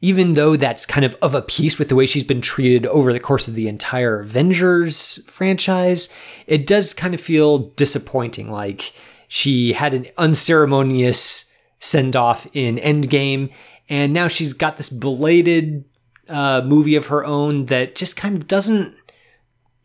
even 0.00 0.34
though 0.34 0.56
that's 0.56 0.86
kind 0.86 1.04
of 1.04 1.14
of 1.22 1.34
a 1.34 1.42
piece 1.42 1.78
with 1.78 1.88
the 1.88 1.94
way 1.94 2.06
she's 2.06 2.24
been 2.24 2.40
treated 2.40 2.86
over 2.86 3.12
the 3.12 3.20
course 3.20 3.48
of 3.48 3.54
the 3.54 3.68
entire 3.68 4.20
Avengers 4.20 5.22
franchise, 5.26 6.08
it 6.46 6.66
does 6.66 6.94
kind 6.94 7.14
of 7.14 7.20
feel 7.20 7.58
disappointing. 7.58 8.50
Like 8.50 8.92
she 9.28 9.72
had 9.72 9.94
an 9.94 10.06
unceremonious 10.16 11.50
send 11.78 12.16
off 12.16 12.46
in 12.52 12.76
Endgame, 12.76 13.52
and 13.88 14.12
now 14.12 14.28
she's 14.28 14.52
got 14.52 14.76
this 14.76 14.90
belated 14.90 15.84
uh, 16.28 16.62
movie 16.64 16.96
of 16.96 17.06
her 17.06 17.24
own 17.24 17.66
that 17.66 17.94
just 17.94 18.16
kind 18.16 18.36
of 18.36 18.46
doesn't 18.46 18.94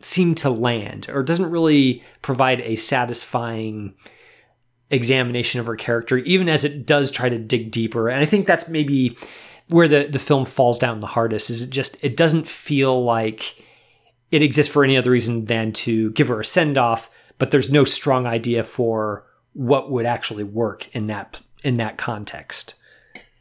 seem 0.02 0.36
to 0.36 0.50
land 0.50 1.08
or 1.10 1.24
doesn't 1.24 1.50
really 1.50 2.04
provide 2.22 2.62
a 2.62 2.76
satisfying 2.76 3.96
examination 4.92 5.60
of 5.60 5.66
her 5.66 5.76
character, 5.76 6.18
even 6.20 6.48
as 6.48 6.64
it 6.64 6.86
does 6.86 7.10
try 7.10 7.28
to 7.28 7.40
dig 7.40 7.72
deeper. 7.72 8.08
And 8.08 8.22
I 8.22 8.26
think 8.26 8.46
that's 8.46 8.70
maybe 8.70 9.18
where 9.70 9.88
the, 9.88 10.08
the 10.12 10.20
film 10.20 10.46
falls 10.46 10.78
down 10.78 11.00
the 11.00 11.08
hardest 11.08 11.50
is 11.50 11.64
it 11.64 11.70
just 11.70 12.04
it 12.04 12.16
doesn't 12.16 12.48
feel 12.48 13.04
like 13.04 13.56
it 14.32 14.42
exists 14.42 14.72
for 14.72 14.84
any 14.84 14.98
other 14.98 15.12
reason 15.12 15.46
than 15.46 15.72
to 15.72 16.12
give 16.12 16.28
her 16.28 16.40
a 16.40 16.46
send 16.46 16.78
off, 16.78 17.10
but 17.38 17.52
there's 17.52 17.72
no 17.72 17.84
strong 17.84 18.28
idea 18.28 18.64
for 18.64 19.26
what 19.54 19.90
would 19.90 20.06
actually 20.06 20.44
work 20.44 20.94
in 20.94 21.08
that 21.08 21.42
in 21.64 21.78
that 21.78 21.98
context. 21.98 22.76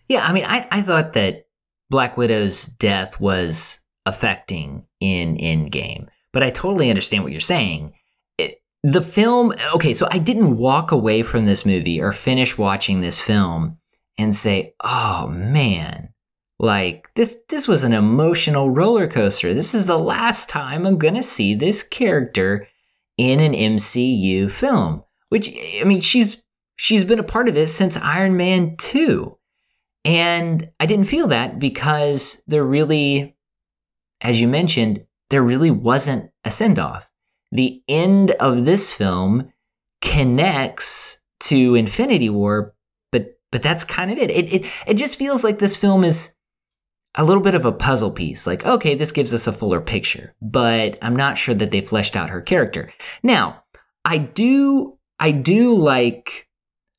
Yeah, 0.09 0.25
I 0.25 0.33
mean, 0.33 0.45
I, 0.45 0.67
I 0.71 0.83
thought 0.83 1.15
that 1.15 1.47
Black 1.91 2.17
Widow's 2.17 2.65
death 2.65 3.21
was 3.21 3.81
affecting 4.07 4.87
in 5.01 5.37
Endgame, 5.37 6.09
but 6.33 6.43
I 6.43 6.51
totally 6.51 6.91
understand 6.91 7.23
what 7.23 7.33
you're 7.33 7.41
saying. 7.41 7.95
It, 8.39 8.63
the 8.83 9.03
film, 9.03 9.55
okay, 9.75 9.95
so 9.95 10.07
I 10.11 10.19
didn't 10.19 10.57
walk 10.57 10.93
away 10.93 11.23
from 11.23 11.47
this 11.47 11.67
movie 11.67 12.01
or 12.01 12.13
finish 12.13 12.57
watching 12.57 13.01
this 13.01 13.19
film 13.19 13.79
and 14.17 14.35
say, 14.35 14.75
"Oh 14.83 15.27
man, 15.27 16.14
like 16.59 17.11
this 17.15 17.39
this 17.49 17.67
was 17.67 17.85
an 17.85 17.93
emotional 17.93 18.71
roller 18.71 19.09
coaster. 19.09 19.55
This 19.55 19.75
is 19.75 19.87
the 19.87 19.99
last 19.99 20.49
time 20.49 20.87
I'm 20.87 20.99
going 20.99 21.15
to 21.15 21.23
see 21.23 21.55
this 21.55 21.83
character 21.83 22.69
in 23.17 23.41
an 23.41 23.53
MCU 23.53 24.51
film." 24.51 25.03
Which 25.29 25.53
I 25.81 25.85
mean, 25.85 26.01
she's 26.01 26.41
she's 26.77 27.05
been 27.05 27.19
a 27.19 27.25
part 27.25 27.49
of 27.49 27.57
it 27.57 27.69
since 27.69 27.97
Iron 27.99 28.37
Man 28.37 28.77
2. 28.77 29.37
And 30.07 30.71
I 30.79 30.87
didn't 30.87 31.07
feel 31.07 31.29
that 31.29 31.59
because 31.59 32.43
there 32.47 32.65
really 32.65 33.35
as 34.21 34.41
you 34.41 34.49
mentioned, 34.49 35.05
there 35.31 35.43
really 35.43 35.71
wasn't 35.71 36.31
a 36.45 36.51
send 36.51 36.79
off. 36.79 37.09
The 37.53 37.83
end 37.89 38.33
of 38.33 38.65
this 38.65 38.91
film 38.91 39.53
connects 40.01 41.21
to 41.41 41.75
Infinity 41.75 42.31
War, 42.31 42.75
but 43.13 43.39
but 43.53 43.63
that's 43.63 43.85
kind 43.85 44.11
of 44.11 44.19
it. 44.19 44.31
It 44.31 44.53
it, 44.53 44.67
it 44.87 44.95
just 44.95 45.19
feels 45.19 45.45
like 45.45 45.59
this 45.59 45.77
film 45.77 46.05
is 46.05 46.35
a 47.15 47.25
little 47.25 47.43
bit 47.43 47.55
of 47.55 47.65
a 47.65 47.73
puzzle 47.73 48.11
piece. 48.11 48.47
Like, 48.47 48.67
okay, 48.67 48.95
this 48.95 49.13
gives 49.13 49.33
us 49.33 49.47
a 49.47 49.53
fuller 49.53 49.81
picture, 49.81 50.35
but 50.43 50.99
I'm 51.01 51.17
not 51.17 51.39
sure 51.39 51.55
that 51.55 51.71
they 51.71 51.81
fleshed 51.81 52.17
out 52.17 52.31
her 52.31 52.41
character. 52.41 52.93
Now, 53.23 53.63
I 54.05 54.19
do 54.19 54.99
I 55.19 55.31
do 55.31 55.75
like 55.75 56.49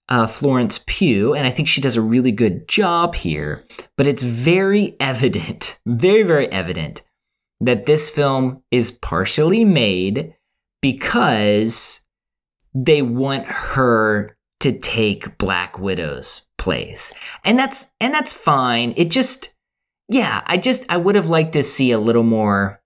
uh, 0.07 0.27
Florence 0.27 0.83
Pugh, 0.85 1.33
and 1.33 1.45
I 1.47 1.49
think 1.49 1.67
she 1.67 1.81
does 1.81 1.95
a 1.95 2.01
really 2.01 2.31
good 2.31 2.67
job 2.67 3.15
here. 3.15 3.65
But 3.97 4.07
it's 4.07 4.23
very 4.23 4.95
evident, 4.99 5.79
very, 5.85 6.23
very 6.23 6.51
evident 6.51 7.01
that 7.59 7.85
this 7.85 8.09
film 8.09 8.61
is 8.71 8.91
partially 8.91 9.65
made 9.65 10.35
because 10.81 12.01
they 12.73 13.01
want 13.01 13.45
her 13.45 14.37
to 14.59 14.77
take 14.77 15.37
Black 15.37 15.79
Widow's 15.79 16.47
place. 16.57 17.13
And 17.43 17.57
that's 17.57 17.87
and 17.99 18.13
that's 18.13 18.33
fine. 18.33 18.93
It 18.97 19.09
just 19.09 19.49
yeah, 20.07 20.41
I 20.45 20.57
just 20.57 20.85
I 20.89 20.97
would 20.97 21.15
have 21.15 21.29
liked 21.29 21.53
to 21.53 21.63
see 21.63 21.91
a 21.91 21.99
little 21.99 22.23
more 22.23 22.81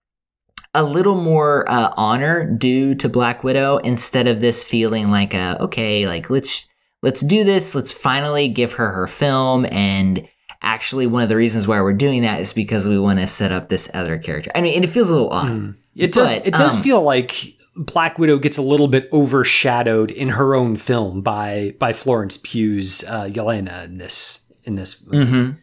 a 0.73 0.83
little 0.83 1.15
more 1.15 1.69
uh, 1.69 1.93
honor 1.97 2.45
due 2.45 2.95
to 2.95 3.09
Black 3.09 3.43
Widow 3.43 3.77
instead 3.77 4.27
of 4.27 4.41
this 4.41 4.63
feeling 4.63 5.09
like 5.09 5.33
a 5.33 5.57
okay, 5.61 6.05
like 6.05 6.29
let's 6.29 6.67
let's 7.01 7.21
do 7.21 7.43
this. 7.43 7.75
Let's 7.75 7.93
finally 7.93 8.47
give 8.47 8.73
her 8.73 8.91
her 8.91 9.07
film. 9.07 9.65
And 9.65 10.27
actually, 10.61 11.07
one 11.07 11.23
of 11.23 11.29
the 11.29 11.35
reasons 11.35 11.67
why 11.67 11.81
we're 11.81 11.93
doing 11.93 12.21
that 12.21 12.39
is 12.39 12.53
because 12.53 12.87
we 12.87 12.99
want 12.99 13.19
to 13.19 13.27
set 13.27 13.51
up 13.51 13.69
this 13.69 13.89
other 13.93 14.17
character. 14.17 14.51
I 14.55 14.61
mean, 14.61 14.75
and 14.75 14.83
it 14.83 14.89
feels 14.89 15.09
a 15.09 15.13
little 15.13 15.31
odd. 15.31 15.51
Mm. 15.51 15.79
It 15.95 16.11
does. 16.11 16.37
But, 16.37 16.47
it 16.47 16.53
does 16.53 16.75
um, 16.75 16.83
feel 16.83 17.01
like 17.01 17.55
Black 17.75 18.19
Widow 18.19 18.37
gets 18.37 18.57
a 18.57 18.61
little 18.61 18.87
bit 18.87 19.09
overshadowed 19.11 20.11
in 20.11 20.29
her 20.29 20.55
own 20.55 20.75
film 20.75 21.21
by 21.21 21.75
by 21.79 21.93
Florence 21.93 22.37
Pugh's 22.37 23.03
uh, 23.03 23.25
Yelena 23.25 23.85
in 23.85 23.97
this 23.97 24.45
in 24.63 24.75
this. 24.75 25.03
Mm-hmm. 25.05 25.57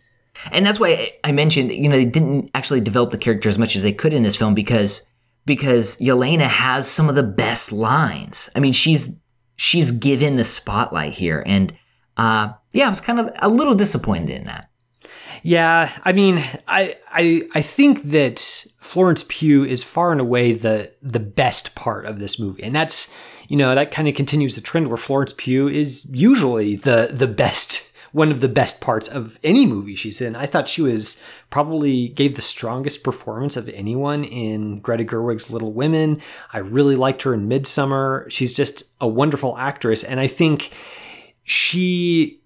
And 0.52 0.64
that's 0.64 0.80
why 0.80 1.10
I 1.24 1.32
mentioned, 1.32 1.72
you 1.72 1.88
know, 1.88 1.96
they 1.96 2.04
didn't 2.04 2.50
actually 2.54 2.80
develop 2.80 3.10
the 3.10 3.18
character 3.18 3.48
as 3.48 3.58
much 3.58 3.76
as 3.76 3.82
they 3.82 3.92
could 3.92 4.12
in 4.12 4.22
this 4.22 4.36
film 4.36 4.54
because 4.54 5.06
because 5.44 5.96
Yelena 5.96 6.48
has 6.48 6.90
some 6.90 7.08
of 7.08 7.14
the 7.14 7.22
best 7.22 7.72
lines. 7.72 8.50
I 8.54 8.60
mean, 8.60 8.72
she's 8.72 9.10
she's 9.56 9.92
given 9.92 10.36
the 10.36 10.44
spotlight 10.44 11.14
here, 11.14 11.42
and 11.46 11.72
uh, 12.16 12.52
yeah, 12.72 12.86
I 12.86 12.90
was 12.90 13.00
kind 13.00 13.20
of 13.20 13.30
a 13.38 13.48
little 13.48 13.74
disappointed 13.74 14.30
in 14.30 14.44
that. 14.44 14.70
Yeah, 15.42 15.90
I 16.04 16.12
mean, 16.12 16.42
I 16.66 16.96
I 17.10 17.48
I 17.54 17.62
think 17.62 18.02
that 18.04 18.66
Florence 18.78 19.24
Pugh 19.28 19.64
is 19.64 19.84
far 19.84 20.12
and 20.12 20.20
away 20.20 20.52
the 20.52 20.92
the 21.02 21.20
best 21.20 21.74
part 21.74 22.06
of 22.06 22.18
this 22.18 22.38
movie, 22.40 22.62
and 22.62 22.74
that's 22.74 23.14
you 23.48 23.56
know 23.56 23.74
that 23.74 23.92
kind 23.92 24.08
of 24.08 24.14
continues 24.14 24.56
the 24.56 24.60
trend 24.60 24.88
where 24.88 24.96
Florence 24.96 25.32
Pugh 25.36 25.68
is 25.68 26.08
usually 26.12 26.76
the 26.76 27.10
the 27.12 27.28
best 27.28 27.92
one 28.16 28.30
of 28.30 28.40
the 28.40 28.48
best 28.48 28.80
parts 28.80 29.08
of 29.08 29.38
any 29.44 29.66
movie 29.66 29.94
she's 29.94 30.22
in. 30.22 30.34
I 30.34 30.46
thought 30.46 30.70
she 30.70 30.80
was 30.80 31.22
probably 31.50 32.08
gave 32.08 32.34
the 32.34 32.40
strongest 32.40 33.04
performance 33.04 33.58
of 33.58 33.68
anyone 33.68 34.24
in 34.24 34.80
Greta 34.80 35.04
Gerwig's 35.04 35.50
Little 35.50 35.74
Women. 35.74 36.22
I 36.50 36.60
really 36.60 36.96
liked 36.96 37.24
her 37.24 37.34
in 37.34 37.46
Midsommar. 37.46 38.30
She's 38.30 38.54
just 38.54 38.84
a 39.02 39.06
wonderful 39.06 39.58
actress. 39.58 40.02
And 40.02 40.18
I 40.18 40.28
think 40.28 40.72
she 41.42 42.40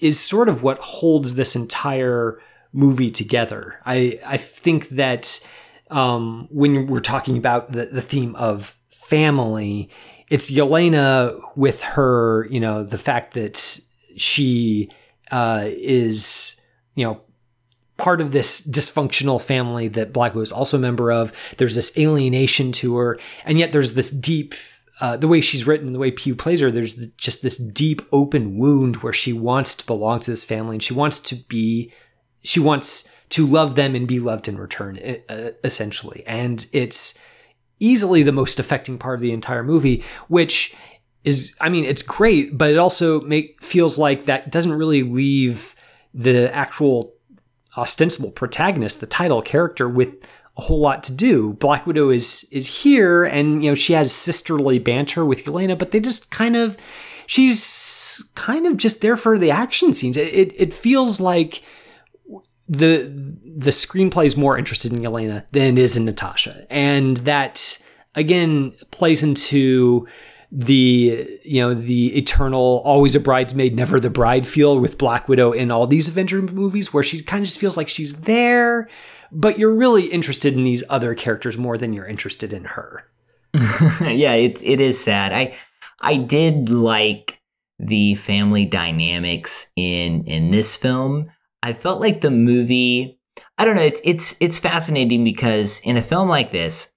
is 0.00 0.18
sort 0.18 0.48
of 0.48 0.64
what 0.64 0.78
holds 0.80 1.36
this 1.36 1.54
entire 1.54 2.40
movie 2.72 3.12
together. 3.12 3.80
I, 3.86 4.18
I 4.26 4.38
think 4.38 4.88
that 4.88 5.48
um, 5.92 6.48
when 6.50 6.88
we're 6.88 6.98
talking 6.98 7.38
about 7.38 7.70
the, 7.70 7.86
the 7.86 8.02
theme 8.02 8.34
of 8.34 8.76
family, 8.90 9.88
it's 10.30 10.50
Yelena 10.50 11.40
with 11.54 11.80
her, 11.84 12.48
you 12.50 12.58
know, 12.58 12.82
the 12.82 12.98
fact 12.98 13.34
that 13.34 13.78
she 14.16 14.90
uh, 15.32 15.64
is, 15.66 16.60
you 16.94 17.04
know, 17.04 17.20
part 17.96 18.20
of 18.20 18.32
this 18.32 18.64
dysfunctional 18.66 19.40
family 19.40 19.88
that 19.88 20.12
Black 20.12 20.34
Widow 20.34 20.42
is 20.42 20.52
also 20.52 20.76
a 20.76 20.80
member 20.80 21.10
of. 21.10 21.32
There's 21.56 21.74
this 21.74 21.96
alienation 21.98 22.70
to 22.72 22.96
her, 22.96 23.18
and 23.44 23.58
yet 23.58 23.72
there's 23.72 23.94
this 23.94 24.10
deep. 24.10 24.54
Uh, 25.00 25.16
the 25.16 25.26
way 25.26 25.40
she's 25.40 25.66
written, 25.66 25.92
the 25.92 25.98
way 25.98 26.12
Pugh 26.12 26.36
plays 26.36 26.60
her, 26.60 26.70
there's 26.70 26.94
just 27.16 27.42
this 27.42 27.56
deep 27.58 28.02
open 28.12 28.56
wound 28.56 28.96
where 28.96 29.12
she 29.12 29.32
wants 29.32 29.74
to 29.74 29.86
belong 29.86 30.20
to 30.20 30.30
this 30.30 30.44
family 30.44 30.76
and 30.76 30.82
she 30.82 30.94
wants 30.94 31.18
to 31.18 31.34
be, 31.34 31.92
she 32.44 32.60
wants 32.60 33.12
to 33.30 33.44
love 33.44 33.74
them 33.74 33.96
and 33.96 34.06
be 34.06 34.20
loved 34.20 34.46
in 34.46 34.58
return, 34.58 34.96
essentially. 35.64 36.22
And 36.24 36.66
it's 36.72 37.18
easily 37.80 38.22
the 38.22 38.30
most 38.30 38.60
affecting 38.60 38.96
part 38.96 39.16
of 39.16 39.22
the 39.22 39.32
entire 39.32 39.64
movie, 39.64 40.04
which 40.28 40.72
is 41.24 41.56
I 41.60 41.68
mean 41.68 41.84
it's 41.84 42.02
great, 42.02 42.56
but 42.56 42.70
it 42.70 42.78
also 42.78 43.20
make 43.20 43.62
feels 43.62 43.98
like 43.98 44.24
that 44.26 44.50
doesn't 44.50 44.72
really 44.72 45.02
leave 45.02 45.74
the 46.14 46.54
actual 46.54 47.14
ostensible 47.76 48.30
protagonist, 48.30 49.00
the 49.00 49.06
title 49.06 49.42
character, 49.42 49.88
with 49.88 50.26
a 50.56 50.62
whole 50.62 50.80
lot 50.80 51.02
to 51.04 51.14
do. 51.14 51.54
Black 51.54 51.86
Widow 51.86 52.10
is 52.10 52.46
is 52.50 52.82
here, 52.82 53.24
and 53.24 53.62
you 53.64 53.70
know 53.70 53.74
she 53.74 53.92
has 53.92 54.12
sisterly 54.12 54.78
banter 54.78 55.24
with 55.24 55.44
Yelena, 55.44 55.78
but 55.78 55.90
they 55.90 56.00
just 56.00 56.30
kind 56.30 56.56
of 56.56 56.76
she's 57.26 58.30
kind 58.34 58.66
of 58.66 58.76
just 58.76 59.00
there 59.00 59.16
for 59.16 59.38
the 59.38 59.50
action 59.50 59.94
scenes. 59.94 60.16
It 60.16 60.32
it, 60.34 60.52
it 60.60 60.74
feels 60.74 61.20
like 61.20 61.62
the 62.68 63.10
the 63.44 63.70
screenplay 63.70 64.26
is 64.26 64.36
more 64.36 64.58
interested 64.58 64.92
in 64.92 65.00
Yelena 65.00 65.44
than 65.52 65.78
it 65.78 65.78
is 65.78 65.96
in 65.96 66.04
Natasha, 66.04 66.66
and 66.70 67.18
that 67.18 67.78
again 68.14 68.72
plays 68.90 69.22
into 69.22 70.06
the 70.54 71.40
you 71.44 71.62
know 71.62 71.72
the 71.72 72.14
eternal 72.14 72.82
always 72.84 73.14
a 73.14 73.20
bridesmaid 73.20 73.74
never 73.74 73.98
the 73.98 74.10
bride 74.10 74.46
feel 74.46 74.78
with 74.78 74.98
black 74.98 75.26
widow 75.26 75.50
in 75.50 75.70
all 75.70 75.86
these 75.86 76.08
avenger 76.08 76.42
movies 76.42 76.92
where 76.92 77.02
she 77.02 77.22
kind 77.22 77.40
of 77.40 77.46
just 77.46 77.58
feels 77.58 77.78
like 77.78 77.88
she's 77.88 78.22
there 78.22 78.86
but 79.32 79.58
you're 79.58 79.74
really 79.74 80.04
interested 80.04 80.52
in 80.52 80.62
these 80.62 80.84
other 80.90 81.14
characters 81.14 81.56
more 81.56 81.78
than 81.78 81.94
you're 81.94 82.06
interested 82.06 82.52
in 82.52 82.64
her. 82.64 83.08
Yeah 84.00 84.34
it, 84.34 84.62
it 84.62 84.80
is 84.80 85.02
sad. 85.02 85.32
I 85.32 85.54
i 86.02 86.16
did 86.16 86.68
like 86.68 87.40
the 87.78 88.14
family 88.16 88.66
dynamics 88.66 89.70
in 89.74 90.24
in 90.24 90.50
this 90.50 90.76
film. 90.76 91.30
I 91.62 91.72
felt 91.72 92.00
like 92.00 92.20
the 92.20 92.30
movie 92.30 93.18
i 93.56 93.64
don't 93.64 93.76
know 93.76 93.82
it's 93.82 94.00
it's 94.04 94.34
it's 94.40 94.58
fascinating 94.58 95.24
because 95.24 95.80
in 95.80 95.96
a 95.96 96.02
film 96.02 96.28
like 96.28 96.50
this 96.50 96.91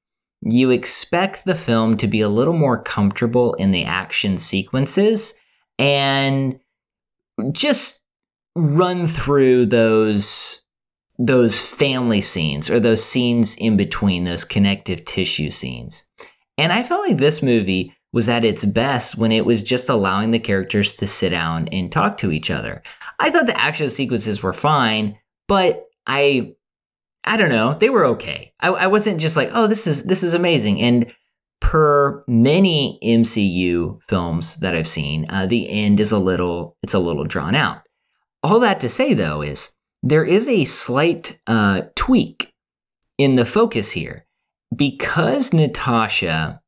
you 0.45 0.69
expect 0.69 1.43
the 1.43 1.55
film 1.55 1.97
to 1.97 2.07
be 2.07 2.21
a 2.21 2.29
little 2.29 2.53
more 2.53 2.81
comfortable 2.81 3.55
in 3.55 3.71
the 3.71 3.83
action 3.83 4.37
sequences 4.37 5.33
and 5.79 6.59
just 7.51 8.03
run 8.55 9.07
through 9.07 9.65
those 9.65 10.61
those 11.17 11.61
family 11.61 12.21
scenes 12.21 12.69
or 12.69 12.79
those 12.79 13.03
scenes 13.03 13.55
in 13.55 13.77
between 13.77 14.25
those 14.25 14.43
connective 14.43 15.05
tissue 15.05 15.49
scenes. 15.49 16.03
And 16.57 16.73
I 16.73 16.83
felt 16.83 17.07
like 17.07 17.17
this 17.17 17.41
movie 17.41 17.95
was 18.11 18.27
at 18.27 18.45
its 18.45 18.65
best 18.65 19.17
when 19.17 19.31
it 19.31 19.45
was 19.45 19.63
just 19.63 19.89
allowing 19.89 20.31
the 20.31 20.39
characters 20.39 20.97
to 20.97 21.07
sit 21.07 21.29
down 21.29 21.69
and 21.69 21.89
talk 21.89 22.17
to 22.17 22.31
each 22.31 22.51
other. 22.51 22.83
I 23.19 23.29
thought 23.29 23.45
the 23.45 23.59
action 23.59 23.89
sequences 23.89 24.43
were 24.43 24.53
fine, 24.53 25.17
but 25.47 25.85
I 26.05 26.55
I 27.25 27.37
don't 27.37 27.49
know. 27.49 27.75
They 27.77 27.89
were 27.89 28.05
okay. 28.05 28.53
I, 28.59 28.69
I 28.69 28.87
wasn't 28.87 29.19
just 29.19 29.35
like, 29.35 29.49
oh, 29.51 29.67
this 29.67 29.87
is 29.87 30.03
this 30.03 30.23
is 30.23 30.33
amazing. 30.33 30.79
And 30.81 31.11
per 31.59 32.23
many 32.27 32.99
MCU 33.03 33.99
films 34.03 34.57
that 34.57 34.75
I've 34.75 34.87
seen, 34.87 35.25
uh, 35.29 35.47
the 35.47 35.69
end 35.69 35.99
is 35.99 36.11
a 36.11 36.19
little 36.19 36.77
it's 36.83 36.93
a 36.93 36.99
little 36.99 37.25
drawn 37.25 37.55
out. 37.55 37.81
All 38.43 38.59
that 38.59 38.79
to 38.81 38.89
say 38.89 39.13
though 39.13 39.41
is 39.41 39.73
there 40.03 40.23
is 40.23 40.47
a 40.47 40.65
slight 40.65 41.39
uh, 41.47 41.81
tweak 41.95 42.53
in 43.17 43.35
the 43.35 43.45
focus 43.45 43.91
here 43.91 44.27
because 44.75 45.51
Natasha 45.51 46.61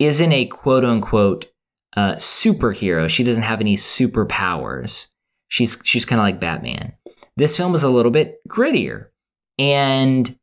isn't 0.00 0.32
a 0.32 0.46
quote 0.46 0.84
unquote 0.84 1.46
uh, 1.96 2.14
superhero. 2.14 3.08
She 3.08 3.22
doesn't 3.24 3.44
have 3.44 3.60
any 3.60 3.76
superpowers. 3.76 5.06
She's 5.48 5.78
she's 5.84 6.04
kind 6.04 6.20
of 6.20 6.24
like 6.24 6.40
Batman. 6.40 6.94
This 7.36 7.56
film 7.56 7.74
is 7.74 7.82
a 7.82 7.90
little 7.90 8.10
bit 8.10 8.38
grittier, 8.48 9.06
and 9.58 10.36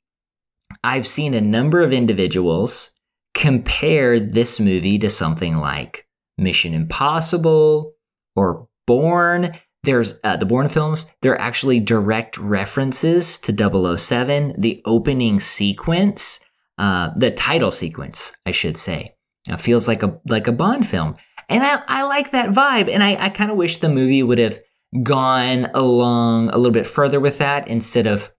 I've 0.83 1.07
seen 1.07 1.33
a 1.33 1.41
number 1.41 1.81
of 1.81 1.93
individuals 1.93 2.91
compare 3.33 4.19
this 4.19 4.59
movie 4.59 4.99
to 4.99 5.09
something 5.09 5.57
like 5.57 6.07
Mission 6.37 6.73
Impossible 6.73 7.93
or 8.35 8.67
Bourne. 8.87 9.57
There's 9.83 10.19
uh, 10.23 10.37
the 10.37 10.45
Bourne 10.45 10.69
films. 10.69 11.07
They're 11.21 11.39
actually 11.39 11.79
direct 11.79 12.37
references 12.37 13.37
to 13.39 13.97
007. 13.97 14.55
The 14.57 14.81
opening 14.85 15.39
sequence, 15.39 16.39
uh, 16.77 17.11
the 17.15 17.31
title 17.31 17.71
sequence, 17.71 18.33
I 18.45 18.51
should 18.51 18.77
say, 18.77 19.15
it 19.49 19.59
feels 19.59 19.87
like 19.87 20.03
a 20.03 20.19
like 20.25 20.47
a 20.47 20.53
Bond 20.53 20.87
film, 20.87 21.17
and 21.49 21.63
I, 21.63 21.83
I 21.87 22.03
like 22.03 22.31
that 22.31 22.51
vibe. 22.51 22.89
And 22.89 23.03
I, 23.03 23.25
I 23.25 23.29
kind 23.29 23.51
of 23.51 23.57
wish 23.57 23.77
the 23.77 23.89
movie 23.89 24.23
would 24.23 24.37
have 24.37 24.59
gone 25.01 25.65
along 25.73 26.49
a 26.49 26.57
little 26.57 26.71
bit 26.71 26.87
further 26.87 27.19
with 27.19 27.39
that 27.39 27.67
instead 27.67 28.07
of 28.07 28.31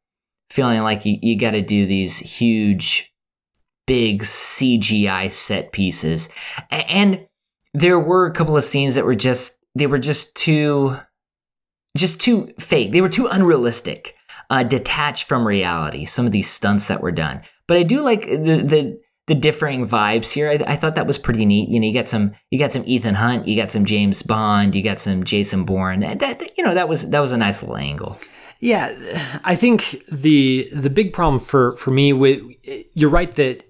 feeling 0.54 0.82
like 0.82 1.04
you, 1.04 1.18
you 1.20 1.36
got 1.36 1.50
to 1.50 1.60
do 1.60 1.84
these 1.84 2.18
huge, 2.18 3.12
big 3.88 4.22
CGI 4.22 5.32
set 5.32 5.72
pieces. 5.72 6.28
And 6.70 7.26
there 7.72 7.98
were 7.98 8.26
a 8.26 8.32
couple 8.32 8.56
of 8.56 8.62
scenes 8.62 8.94
that 8.94 9.04
were 9.04 9.16
just 9.16 9.58
they 9.74 9.88
were 9.88 9.98
just 9.98 10.36
too 10.36 10.96
just 11.96 12.20
too 12.20 12.54
fake. 12.60 12.92
They 12.92 13.00
were 13.00 13.08
too 13.08 13.26
unrealistic, 13.26 14.14
uh, 14.48 14.62
detached 14.62 15.26
from 15.28 15.44
reality. 15.44 16.04
Some 16.04 16.24
of 16.24 16.32
these 16.32 16.48
stunts 16.48 16.86
that 16.86 17.02
were 17.02 17.12
done, 17.12 17.42
but 17.66 17.76
I 17.76 17.82
do 17.82 18.00
like 18.00 18.22
the 18.22 18.62
the 18.64 19.00
the 19.26 19.34
differing 19.34 19.88
vibes 19.88 20.30
here. 20.30 20.50
I, 20.50 20.72
I, 20.72 20.76
thought 20.76 20.96
that 20.96 21.06
was 21.06 21.16
pretty 21.16 21.46
neat. 21.46 21.70
You 21.70 21.80
know, 21.80 21.86
you 21.86 21.94
got 21.94 22.10
some 22.10 22.32
you 22.50 22.58
got 22.58 22.72
some 22.72 22.84
Ethan 22.86 23.14
Hunt, 23.14 23.48
you 23.48 23.56
got 23.56 23.72
some 23.72 23.86
James 23.86 24.22
Bond, 24.22 24.74
you 24.74 24.82
got 24.82 25.00
some 25.00 25.24
Jason 25.24 25.64
Bourne. 25.64 26.00
That, 26.00 26.20
that 26.20 26.56
you 26.56 26.62
know 26.62 26.74
that 26.74 26.88
was 26.88 27.10
that 27.10 27.20
was 27.20 27.32
a 27.32 27.38
nice 27.38 27.60
little 27.62 27.76
angle. 27.76 28.20
Yeah, 28.64 28.96
I 29.44 29.56
think 29.56 30.02
the 30.10 30.70
the 30.72 30.88
big 30.88 31.12
problem 31.12 31.38
for 31.38 31.76
for 31.76 31.90
me 31.90 32.14
with 32.14 32.40
you're 32.94 33.10
right 33.10 33.30
that 33.34 33.62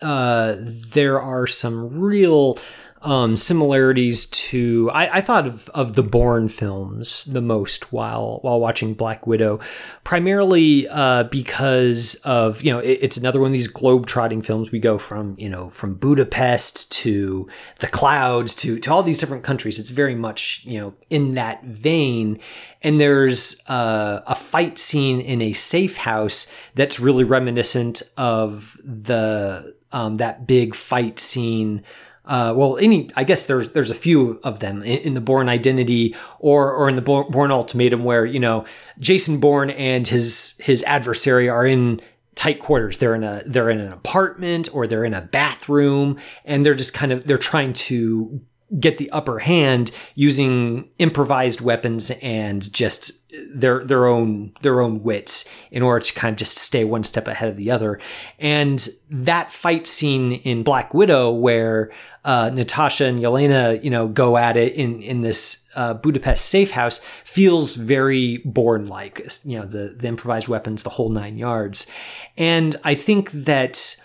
uh, 0.00 0.56
there 0.58 1.20
are 1.20 1.46
some 1.46 2.00
real 2.00 2.58
um, 3.02 3.36
similarities 3.36 4.26
to 4.26 4.90
I, 4.92 5.18
I, 5.18 5.20
thought 5.20 5.46
of, 5.46 5.68
of 5.70 5.94
the 5.94 6.02
Bourne 6.02 6.48
films 6.48 7.24
the 7.24 7.40
most 7.40 7.92
while 7.92 8.38
while 8.42 8.60
watching 8.60 8.94
Black 8.94 9.26
Widow, 9.26 9.58
primarily 10.04 10.88
uh, 10.88 11.24
because 11.24 12.14
of 12.24 12.62
you 12.62 12.72
know 12.72 12.78
it, 12.78 12.98
it's 13.02 13.16
another 13.16 13.40
one 13.40 13.48
of 13.48 13.52
these 13.52 13.66
globe 13.66 14.06
trotting 14.06 14.40
films. 14.40 14.70
We 14.70 14.78
go 14.78 14.98
from 14.98 15.34
you 15.38 15.48
know 15.48 15.70
from 15.70 15.94
Budapest 15.94 16.92
to 16.92 17.48
the 17.80 17.88
clouds 17.88 18.54
to 18.56 18.78
to 18.78 18.92
all 18.92 19.02
these 19.02 19.18
different 19.18 19.42
countries. 19.42 19.80
It's 19.80 19.90
very 19.90 20.14
much 20.14 20.62
you 20.64 20.78
know 20.78 20.94
in 21.10 21.34
that 21.34 21.64
vein. 21.64 22.38
And 22.84 23.00
there's 23.00 23.62
uh, 23.68 24.22
a 24.26 24.34
fight 24.34 24.76
scene 24.76 25.20
in 25.20 25.40
a 25.40 25.52
safe 25.52 25.96
house 25.98 26.52
that's 26.74 26.98
really 26.98 27.22
reminiscent 27.22 28.02
of 28.16 28.76
the 28.82 29.76
um, 29.92 30.16
that 30.16 30.46
big 30.46 30.74
fight 30.74 31.18
scene 31.18 31.82
uh, 32.24 32.54
well, 32.56 32.78
any 32.78 33.10
I 33.16 33.24
guess 33.24 33.46
there's 33.46 33.70
there's 33.70 33.90
a 33.90 33.96
few 33.96 34.40
of 34.44 34.60
them 34.60 34.82
in, 34.82 34.98
in, 35.00 35.14
the 35.14 35.20
Bourne 35.20 35.48
Identity 35.48 36.14
or 36.38 36.72
or 36.72 36.88
in 36.88 36.94
the 36.94 37.02
Bourne 37.02 37.50
Ultimatum 37.50 38.04
where 38.04 38.24
you 38.24 38.38
know 38.38 38.64
Jason 39.00 39.40
Bourne 39.40 39.70
and 39.70 40.06
his 40.06 40.56
his 40.60 40.84
adversary 40.84 41.48
are 41.48 41.66
in 41.66 42.00
tight 42.36 42.60
quarters. 42.60 42.98
They're 42.98 43.16
in 43.16 43.24
a 43.24 43.42
they're 43.44 43.70
in 43.70 43.80
an 43.80 43.92
apartment 43.92 44.68
or 44.72 44.86
they're 44.86 45.04
in 45.04 45.14
a 45.14 45.20
bathroom 45.20 46.18
and 46.44 46.64
they're 46.64 46.76
just 46.76 46.94
kind 46.94 47.10
of 47.10 47.24
they're 47.24 47.38
trying 47.38 47.72
to 47.72 48.40
get 48.78 48.98
the 48.98 49.10
upper 49.10 49.38
hand 49.38 49.90
using 50.14 50.88
improvised 50.98 51.60
weapons 51.60 52.10
and 52.22 52.72
just 52.72 53.12
their 53.54 53.82
their 53.82 54.06
own 54.06 54.52
their 54.62 54.80
own 54.80 55.02
wits 55.02 55.48
in 55.70 55.82
order 55.82 56.04
to 56.04 56.14
kind 56.14 56.32
of 56.32 56.38
just 56.38 56.58
stay 56.58 56.84
one 56.84 57.04
step 57.04 57.28
ahead 57.28 57.48
of 57.48 57.56
the 57.56 57.70
other. 57.70 57.98
And 58.38 58.86
that 59.10 59.52
fight 59.52 59.86
scene 59.86 60.32
in 60.32 60.62
Black 60.62 60.94
Widow 60.94 61.32
where 61.32 61.90
uh, 62.24 62.50
Natasha 62.52 63.04
and 63.06 63.18
Yelena, 63.18 63.82
you 63.82 63.90
know, 63.90 64.06
go 64.06 64.36
at 64.36 64.56
it 64.56 64.74
in 64.74 65.02
in 65.02 65.22
this 65.22 65.68
uh, 65.74 65.94
Budapest 65.94 66.46
safe 66.46 66.70
house 66.70 67.00
feels 67.24 67.74
very 67.74 68.38
Bourne 68.44 68.86
like. 68.86 69.26
You 69.44 69.60
know, 69.60 69.66
the 69.66 69.94
the 69.98 70.08
improvised 70.08 70.48
weapons, 70.48 70.82
the 70.82 70.90
whole 70.90 71.08
nine 71.08 71.36
yards, 71.36 71.90
and 72.36 72.76
I 72.84 72.94
think 72.94 73.30
that 73.32 73.96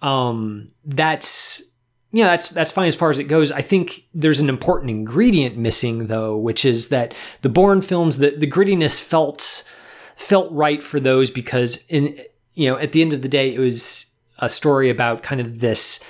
um, 0.00 0.68
that's 0.84 1.69
yeah, 2.12 2.26
that's 2.26 2.50
that's 2.50 2.72
fine 2.72 2.88
as 2.88 2.96
far 2.96 3.10
as 3.10 3.18
it 3.18 3.24
goes. 3.24 3.52
I 3.52 3.62
think 3.62 4.04
there's 4.12 4.40
an 4.40 4.48
important 4.48 4.90
ingredient 4.90 5.56
missing 5.56 6.08
though, 6.08 6.36
which 6.36 6.64
is 6.64 6.88
that 6.88 7.14
the 7.42 7.48
Bourne 7.48 7.80
films, 7.80 8.18
the 8.18 8.30
the 8.30 8.50
grittiness 8.50 9.00
felt 9.00 9.68
felt 10.16 10.50
right 10.52 10.82
for 10.82 10.98
those 10.98 11.30
because 11.30 11.86
in 11.88 12.20
you 12.54 12.68
know 12.68 12.78
at 12.78 12.92
the 12.92 13.02
end 13.02 13.14
of 13.14 13.22
the 13.22 13.28
day, 13.28 13.54
it 13.54 13.60
was 13.60 14.16
a 14.38 14.48
story 14.48 14.90
about 14.90 15.22
kind 15.22 15.40
of 15.40 15.60
this 15.60 16.04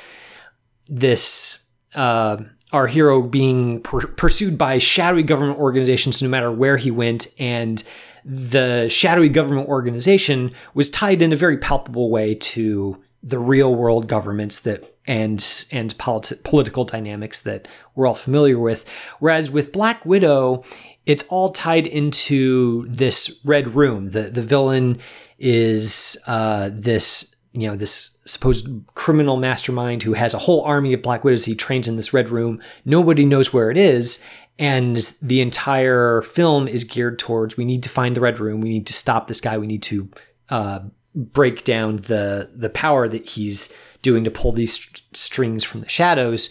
this 0.88 1.66
uh, 1.94 2.38
our 2.72 2.86
hero 2.86 3.20
being 3.20 3.82
per- 3.82 4.06
pursued 4.06 4.56
by 4.56 4.78
shadowy 4.78 5.22
government 5.22 5.58
organizations 5.58 6.22
no 6.22 6.28
matter 6.28 6.50
where 6.50 6.76
he 6.76 6.90
went 6.90 7.26
and 7.38 7.84
the 8.24 8.88
shadowy 8.88 9.28
government 9.28 9.68
organization 9.68 10.52
was 10.74 10.90
tied 10.90 11.22
in 11.22 11.32
a 11.32 11.36
very 11.36 11.56
palpable 11.56 12.10
way 12.10 12.34
to 12.34 13.02
the 13.22 13.38
real 13.38 13.74
world 13.74 14.06
governments 14.06 14.60
that 14.60 14.89
and 15.10 15.66
and 15.72 15.98
politi- 15.98 16.40
political 16.44 16.84
dynamics 16.84 17.42
that 17.42 17.66
we're 17.96 18.06
all 18.06 18.14
familiar 18.14 18.60
with. 18.60 18.88
Whereas 19.18 19.50
with 19.50 19.72
black 19.72 20.06
widow 20.06 20.64
it's 21.04 21.24
all 21.28 21.50
tied 21.50 21.88
into 21.88 22.86
this 22.88 23.40
red 23.44 23.74
room. 23.74 24.10
The 24.10 24.22
the 24.22 24.42
villain 24.42 24.98
is 25.38 26.16
uh, 26.28 26.70
this 26.72 27.34
you 27.52 27.66
know 27.66 27.74
this 27.74 28.18
supposed 28.24 28.68
criminal 28.94 29.36
mastermind 29.36 30.04
who 30.04 30.12
has 30.12 30.32
a 30.32 30.38
whole 30.38 30.62
army 30.62 30.92
of 30.92 31.02
black 31.02 31.24
widows 31.24 31.44
he 31.44 31.56
trains 31.56 31.88
in 31.88 31.96
this 31.96 32.14
red 32.14 32.30
room. 32.30 32.62
Nobody 32.84 33.26
knows 33.26 33.52
where 33.52 33.72
it 33.72 33.76
is 33.76 34.24
and 34.60 34.96
the 35.22 35.40
entire 35.40 36.22
film 36.22 36.68
is 36.68 36.84
geared 36.84 37.18
towards 37.18 37.56
we 37.56 37.64
need 37.64 37.82
to 37.82 37.88
find 37.88 38.14
the 38.14 38.20
red 38.20 38.38
room 38.38 38.60
we 38.60 38.68
need 38.68 38.86
to 38.86 38.92
stop 38.92 39.26
this 39.26 39.40
guy 39.40 39.56
we 39.56 39.66
need 39.66 39.82
to 39.82 40.10
uh, 40.50 40.80
break 41.14 41.64
down 41.64 41.96
the 41.96 42.50
the 42.54 42.70
power 42.70 43.08
that 43.08 43.28
he's 43.28 43.76
doing 44.02 44.24
to 44.24 44.30
pull 44.30 44.52
these 44.52 44.74
st- 44.74 45.02
strings 45.12 45.64
from 45.64 45.80
the 45.80 45.88
shadows 45.88 46.50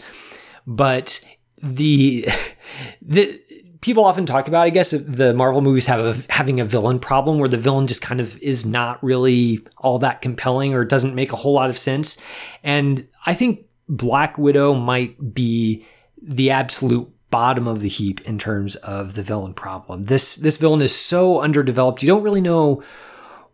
but 0.66 1.20
the 1.62 2.28
the 3.02 3.40
people 3.80 4.04
often 4.04 4.26
talk 4.26 4.48
about, 4.48 4.66
I 4.66 4.70
guess, 4.70 4.90
the 4.90 5.32
Marvel 5.34 5.60
movies 5.60 5.86
have 5.86 6.00
a, 6.00 6.32
having 6.32 6.60
a 6.60 6.64
villain 6.64 6.98
problem 6.98 7.38
where 7.38 7.48
the 7.48 7.56
villain 7.56 7.86
just 7.86 8.02
kind 8.02 8.20
of 8.20 8.38
is 8.42 8.66
not 8.66 9.02
really 9.02 9.60
all 9.78 9.98
that 10.00 10.22
compelling 10.22 10.74
or 10.74 10.84
doesn't 10.84 11.14
make 11.14 11.32
a 11.32 11.36
whole 11.36 11.54
lot 11.54 11.70
of 11.70 11.78
sense. 11.78 12.20
And 12.62 13.06
I 13.26 13.34
think 13.34 13.66
Black 13.88 14.38
Widow 14.38 14.74
might 14.74 15.34
be 15.34 15.84
the 16.22 16.50
absolute 16.50 17.10
bottom 17.30 17.66
of 17.66 17.80
the 17.80 17.88
heap 17.88 18.20
in 18.22 18.38
terms 18.38 18.76
of 18.76 19.14
the 19.14 19.22
villain 19.22 19.54
problem. 19.54 20.04
This 20.04 20.36
this 20.36 20.56
villain 20.56 20.82
is 20.82 20.94
so 20.94 21.40
underdeveloped. 21.40 22.02
You 22.02 22.08
don't 22.08 22.22
really 22.22 22.40
know 22.40 22.82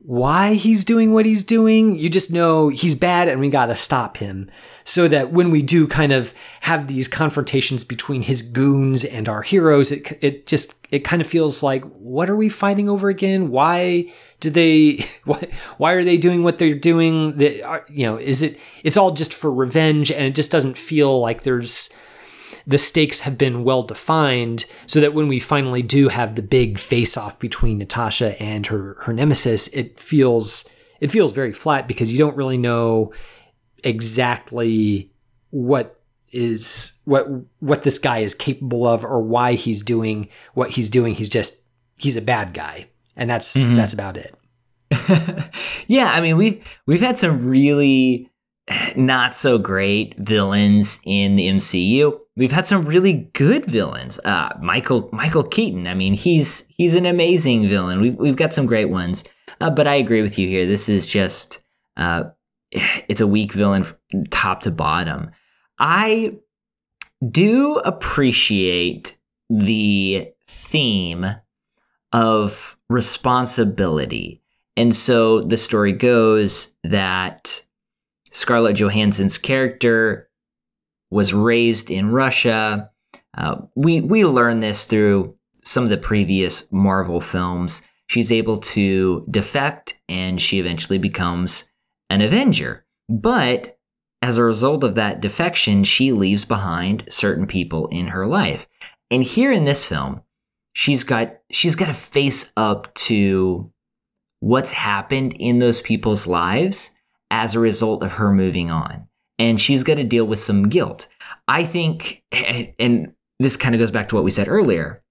why 0.07 0.55
he's 0.55 0.85
doing 0.85 1.13
what 1.13 1.27
he's 1.27 1.43
doing. 1.43 1.99
You 1.99 2.09
just 2.09 2.33
know 2.33 2.69
he's 2.69 2.95
bad 2.95 3.27
and 3.27 3.41
we 3.41 3.51
got 3.51 3.67
to 3.67 3.75
stop 3.75 4.19
him. 4.19 4.49
So 4.85 5.09
that 5.09 5.33
when 5.33 5.51
we 5.51 5.63
do 5.63 5.89
kind 5.89 6.13
of 6.13 6.33
have 6.61 6.87
these 6.87 7.09
confrontations 7.09 7.83
between 7.83 8.23
his 8.23 8.41
goons 8.41 9.05
and 9.05 9.29
our 9.29 9.43
heroes, 9.43 9.91
it, 9.91 10.17
it 10.23 10.47
just, 10.47 10.87
it 10.93 11.01
kind 11.01 11.21
of 11.21 11.27
feels 11.27 11.61
like, 11.61 11.85
what 11.97 12.31
are 12.31 12.37
we 12.37 12.49
fighting 12.49 12.89
over 12.89 13.09
again? 13.09 13.51
Why 13.51 14.13
do 14.39 14.49
they, 14.49 15.05
why, 15.25 15.49
why 15.79 15.93
are 15.95 16.05
they 16.05 16.19
doing 16.19 16.45
what 16.45 16.59
they're 16.59 16.73
doing? 16.73 17.37
That, 17.39 17.85
you 17.91 18.07
know, 18.07 18.17
is 18.17 18.45
it, 18.45 18.61
it's 18.85 18.97
all 18.97 19.11
just 19.11 19.35
for 19.35 19.53
revenge 19.53 20.13
and 20.13 20.23
it 20.23 20.37
just 20.37 20.53
doesn't 20.53 20.79
feel 20.79 21.19
like 21.19 21.43
there's, 21.43 21.93
the 22.67 22.79
stakes 22.79 23.21
have 23.21 23.39
been 23.39 23.63
well 23.63 23.83
defined 23.83 24.67
so 24.87 25.01
that 25.01 25.15
when 25.15 25.29
we 25.29 25.39
finally 25.39 25.83
do 25.83 26.09
have 26.09 26.35
the 26.35 26.43
big 26.43 26.79
face 26.79 27.17
off 27.17 27.39
between 27.39 27.79
Natasha 27.79 28.41
and 28.43 28.67
her 28.67 28.97
her 29.03 29.13
nemesis, 29.13 29.69
it 29.69 30.01
feels 30.01 30.69
it 31.01 31.13
feels 31.13 31.33
very 31.33 31.53
flat 31.53 31.87
because 31.87 32.13
you 32.13 32.19
don't 32.19 32.37
really 32.37 32.59
know 32.59 33.13
exactly 33.85 35.13
what 35.51 36.01
is 36.33 36.99
what 37.05 37.27
what 37.61 37.85
this 37.85 37.99
guy 37.99 38.19
is 38.19 38.35
capable 38.35 38.87
of 38.87 39.05
or 39.05 39.23
why 39.23 39.53
he's 39.53 39.83
doing 39.83 40.29
what 40.55 40.71
he's 40.71 40.91
doing. 40.91 41.15
He's 41.15 41.29
just 41.29 41.67
he's 41.99 42.17
a 42.17 42.23
bad 42.23 42.53
guy. 42.53 42.89
And 43.17 43.31
that's 43.31 43.57
mm-hmm. 43.57 43.77
that's 43.77 43.95
about 43.95 44.17
it. 44.17 44.37
yeah, 45.87 46.13
I 46.13 46.21
mean 46.21 46.37
we've 46.37 46.65
we've 46.87 47.01
had 47.01 47.17
some 47.17 47.47
really 47.47 48.29
not 48.97 49.35
so 49.35 49.59
great 49.59 50.17
villains 50.19 51.01
in 51.05 51.37
the 51.37 51.47
MCU. 51.47 52.19
We've 52.37 52.53
had 52.53 52.67
some 52.67 52.85
really 52.85 53.31
good 53.33 53.67
villains. 53.67 54.19
Uh, 54.21 54.51
Michael 54.61 55.09
Michael 55.13 55.45
Keaton. 55.45 55.87
I 55.87 55.95
mean, 55.95 56.15
he's 56.15 56.67
he's 56.69 56.95
an 56.95 57.07
amazing 57.07 57.69
villain. 57.69 58.01
We've 58.01 58.17
we've 58.17 58.37
got 58.37 58.53
some 58.53 58.67
great 58.67 58.91
ones. 58.91 59.25
Uh, 59.61 59.71
but 59.71 59.87
I 59.87 59.95
agree 59.95 60.23
with 60.23 60.39
you 60.39 60.49
here. 60.49 60.67
This 60.67 60.89
is 60.89 61.07
just 61.07 61.63
uh, 61.97 62.25
it's 62.73 63.21
a 63.21 63.27
weak 63.27 63.53
villain 63.53 63.87
top 64.31 64.63
to 64.63 64.71
bottom. 64.71 65.31
I 65.79 66.37
do 67.31 67.79
appreciate 67.79 69.17
the 69.49 70.29
theme 70.49 71.27
of 72.13 72.77
responsibility. 72.89 74.43
And 74.77 74.95
so 74.95 75.43
the 75.43 75.57
story 75.57 75.93
goes 75.93 76.75
that 76.85 77.65
Scarlett 78.37 78.77
Johansson's 78.77 79.39
character 79.39 80.29
was 81.11 81.33
raised 81.33 81.91
in 81.91 82.11
Russia. 82.11 82.91
Uh, 83.37 83.63
we 83.75 84.03
we 84.03 84.27
learn 84.27 84.61
this 84.61 84.85
through 84.85 85.35
some 85.65 85.85
of 85.85 85.91
the 85.91 85.97
previous 85.97 86.71
Marvel 86.71 87.19
films. 87.19 87.81
She's 88.09 88.31
able 88.31 88.59
to 88.59 89.25
defect, 89.31 89.99
and 90.07 90.39
she 90.39 90.59
eventually 90.59 90.99
becomes 90.99 91.71
an 92.11 92.21
Avenger. 92.21 92.85
But 93.09 93.79
as 94.21 94.37
a 94.37 94.45
result 94.45 94.85
of 94.85 94.95
that 94.97 95.23
defection, 95.23 95.83
she 95.83 96.13
leaves 96.13 96.45
behind 96.45 97.05
certain 97.09 97.47
people 97.47 97.87
in 97.89 98.09
her 98.09 98.27
life. 98.27 98.69
And 99.11 99.25
here 99.25 99.51
in 99.51 99.65
this 99.65 99.87
film, 99.87 100.21
she's 100.75 101.05
got 101.05 101.39
she's 101.51 101.75
got 101.75 101.87
to 101.87 101.95
face 101.95 102.53
up 102.55 102.93
to 103.07 103.73
what's 104.41 104.73
happened 104.73 105.33
in 105.39 105.59
those 105.59 105.81
people's 105.81 106.27
lives 106.27 106.91
as 107.37 107.55
a 107.55 107.61
result 107.61 108.03
of 108.03 108.13
her 108.13 108.33
moving 108.33 108.71
on. 108.71 109.07
And 109.39 109.61
she's 109.61 109.85
got 109.85 109.97
to 109.97 110.05
deal 110.05 110.25
with 110.25 110.39
some 110.39 110.71
guilt. 110.71 111.07
I 111.47 111.65
think, 111.65 112.25
and 112.33 113.13
this 113.39 113.59
kind 113.59 113.75
of 113.75 113.79
goes 113.79 113.91
back 113.91 114.09
to 114.09 114.15
what 114.15 114.25
we 114.25 114.31
said 114.31 114.49
earlier 114.49 115.03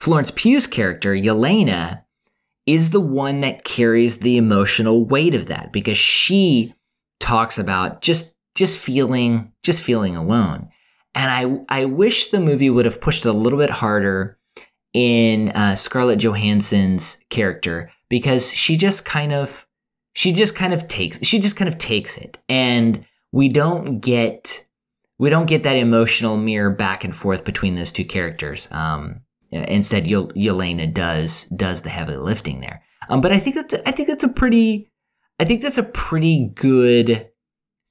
Florence 0.00 0.30
Pugh's 0.30 0.66
character, 0.66 1.12
Yelena, 1.12 2.02
is 2.66 2.90
the 2.90 3.00
one 3.00 3.40
that 3.40 3.64
carries 3.64 4.18
the 4.18 4.36
emotional 4.36 5.04
weight 5.04 5.34
of 5.34 5.46
that 5.46 5.72
because 5.72 5.98
she 5.98 6.74
talks 7.20 7.58
about 7.58 8.00
just 8.00 8.34
just 8.54 8.78
feeling 8.78 9.52
just 9.62 9.82
feeling 9.82 10.16
alone. 10.16 10.70
And 11.14 11.64
I 11.68 11.80
I 11.80 11.84
wish 11.84 12.30
the 12.30 12.40
movie 12.40 12.70
would 12.70 12.84
have 12.84 13.00
pushed 13.00 13.26
a 13.26 13.32
little 13.32 13.58
bit 13.58 13.70
harder 13.70 14.38
in 14.94 15.50
uh, 15.50 15.74
Scarlett 15.74 16.20
Johansson's 16.20 17.20
character 17.28 17.90
because 18.08 18.52
she 18.52 18.76
just 18.76 19.04
kind 19.04 19.32
of 19.32 19.66
she 20.18 20.32
just 20.32 20.56
kind 20.56 20.74
of 20.74 20.88
takes 20.88 21.24
she 21.24 21.38
just 21.38 21.54
kind 21.54 21.68
of 21.68 21.78
takes 21.78 22.16
it. 22.16 22.38
And 22.48 23.06
we 23.30 23.48
don't 23.48 24.00
get 24.00 24.66
we 25.16 25.30
don't 25.30 25.46
get 25.46 25.62
that 25.62 25.76
emotional 25.76 26.36
mirror 26.36 26.70
back 26.70 27.04
and 27.04 27.14
forth 27.14 27.44
between 27.44 27.76
those 27.76 27.92
two 27.92 28.04
characters. 28.04 28.66
Um, 28.72 29.20
instead 29.52 30.06
Yelena 30.06 30.92
does 30.92 31.44
does 31.54 31.82
the 31.82 31.90
heavy 31.90 32.16
lifting 32.16 32.60
there. 32.60 32.82
Um, 33.08 33.20
but 33.20 33.30
I 33.30 33.38
think 33.38 33.54
that's 33.54 33.74
I 33.86 33.92
think 33.92 34.08
that's 34.08 34.24
a 34.24 34.28
pretty 34.28 34.90
I 35.38 35.44
think 35.44 35.62
that's 35.62 35.78
a 35.78 35.84
pretty 35.84 36.50
good 36.52 37.28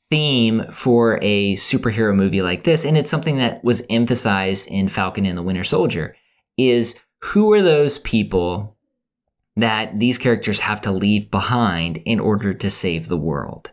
theme 0.10 0.66
for 0.70 1.20
a 1.22 1.56
superhero 1.56 2.14
movie 2.14 2.42
like 2.42 2.66
this. 2.66 2.84
And 2.84 2.98
it's 2.98 3.10
something 3.10 3.38
that 3.38 3.64
was 3.64 3.84
emphasized 3.90 4.68
in 4.68 4.90
Falcon 4.90 5.26
and 5.26 5.38
the 5.38 5.44
Winter 5.44 5.64
Soldier 5.64 6.14
is 6.58 7.00
who 7.22 7.54
are 7.54 7.62
those 7.62 8.00
people 8.00 8.77
that 9.58 10.00
these 10.00 10.18
characters 10.18 10.60
have 10.62 10.82
to 10.82 10.92
leave 10.92 11.30
behind 11.30 11.98
in 12.06 12.20
order 12.20 12.54
to 12.54 12.70
save 12.70 13.08
the 13.08 13.18
world. 13.18 13.72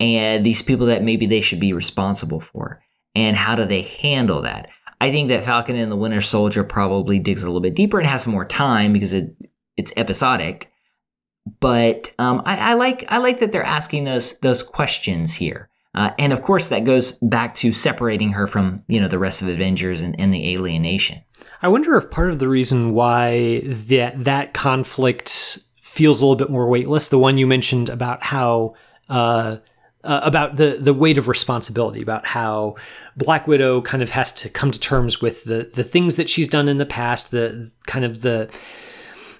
And 0.00 0.46
these 0.46 0.62
people 0.62 0.86
that 0.86 1.02
maybe 1.02 1.26
they 1.26 1.40
should 1.40 1.60
be 1.60 1.72
responsible 1.72 2.40
for. 2.40 2.82
And 3.14 3.36
how 3.36 3.54
do 3.54 3.64
they 3.64 3.82
handle 3.82 4.42
that? 4.42 4.68
I 5.00 5.10
think 5.10 5.28
that 5.28 5.44
Falcon 5.44 5.76
and 5.76 5.90
the 5.90 5.96
Winter 5.96 6.20
Soldier 6.20 6.64
probably 6.64 7.18
digs 7.18 7.42
a 7.42 7.46
little 7.46 7.60
bit 7.60 7.74
deeper 7.74 7.98
and 7.98 8.06
has 8.06 8.22
some 8.22 8.32
more 8.32 8.44
time 8.44 8.92
because 8.92 9.12
it 9.12 9.36
it's 9.76 9.92
episodic. 9.96 10.70
But 11.60 12.12
um, 12.18 12.40
I, 12.44 12.70
I, 12.70 12.74
like 12.74 13.04
I 13.08 13.18
like 13.18 13.40
that 13.40 13.52
they're 13.52 13.64
asking 13.64 14.04
those 14.04 14.38
those 14.38 14.62
questions 14.62 15.34
here. 15.34 15.68
Uh, 15.94 16.10
and 16.18 16.32
of 16.32 16.42
course, 16.42 16.68
that 16.68 16.84
goes 16.84 17.12
back 17.22 17.54
to 17.54 17.72
separating 17.72 18.30
her 18.30 18.46
from 18.46 18.82
you 18.88 19.00
know 19.00 19.08
the 19.08 19.18
rest 19.18 19.42
of 19.42 19.48
Avengers 19.48 20.00
and, 20.00 20.18
and 20.18 20.32
the 20.32 20.54
alienation. 20.54 21.22
I 21.62 21.68
wonder 21.68 21.96
if 21.96 22.10
part 22.10 22.30
of 22.30 22.38
the 22.38 22.48
reason 22.48 22.92
why 22.92 23.62
that 23.64 24.24
that 24.24 24.54
conflict 24.54 25.58
feels 25.80 26.20
a 26.20 26.26
little 26.26 26.36
bit 26.36 26.50
more 26.50 26.68
weightless, 26.68 27.08
the 27.08 27.18
one 27.18 27.38
you 27.38 27.46
mentioned 27.46 27.88
about 27.88 28.22
how 28.22 28.74
uh, 29.08 29.56
uh, 30.02 30.20
about 30.22 30.56
the 30.56 30.76
the 30.80 30.92
weight 30.92 31.18
of 31.18 31.28
responsibility, 31.28 32.02
about 32.02 32.26
how 32.26 32.76
Black 33.16 33.46
Widow 33.46 33.80
kind 33.80 34.02
of 34.02 34.10
has 34.10 34.32
to 34.32 34.48
come 34.50 34.70
to 34.70 34.78
terms 34.78 35.22
with 35.22 35.44
the 35.44 35.70
the 35.72 35.84
things 35.84 36.16
that 36.16 36.28
she's 36.28 36.48
done 36.48 36.68
in 36.68 36.78
the 36.78 36.86
past, 36.86 37.30
the 37.30 37.70
kind 37.86 38.04
of 38.04 38.22
the 38.22 38.50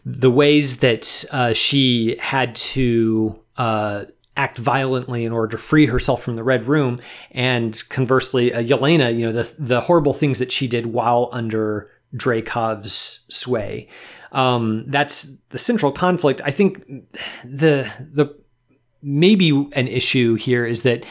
the 0.07 0.31
ways 0.31 0.79
that 0.79 1.24
uh, 1.31 1.53
she 1.53 2.16
had 2.20 2.55
to 2.55 3.38
uh, 3.57 4.05
act 4.37 4.59
violently 4.59 5.24
in 5.24 5.33
order 5.33 5.53
to 5.57 5.59
free 5.59 5.87
herself 5.87 6.22
from 6.22 6.37
the 6.37 6.44
Red 6.44 6.66
Room, 6.66 7.00
and 7.31 7.83
conversely, 7.88 8.53
uh, 8.53 8.62
Yelena, 8.62 9.14
you 9.14 9.27
know, 9.27 9.33
the 9.33 9.55
the 9.59 9.81
horrible 9.83 10.14
things 10.14 10.38
that 10.38 10.53
she 10.53 10.66
did 10.68 10.87
while 10.87 11.29
under 11.33 11.90
Dreykov's 12.14 13.24
sway. 13.29 13.88
Um, 14.33 14.85
that's 14.88 15.37
the 15.50 15.59
central 15.59 15.92
conflict. 15.92 16.40
I 16.44 16.50
think 16.50 16.85
the 17.44 17.90
the 18.12 18.37
maybe 19.03 19.50
an 19.72 19.87
issue 19.87 20.35
here 20.35 20.64
is 20.64 20.83
that 20.83 21.05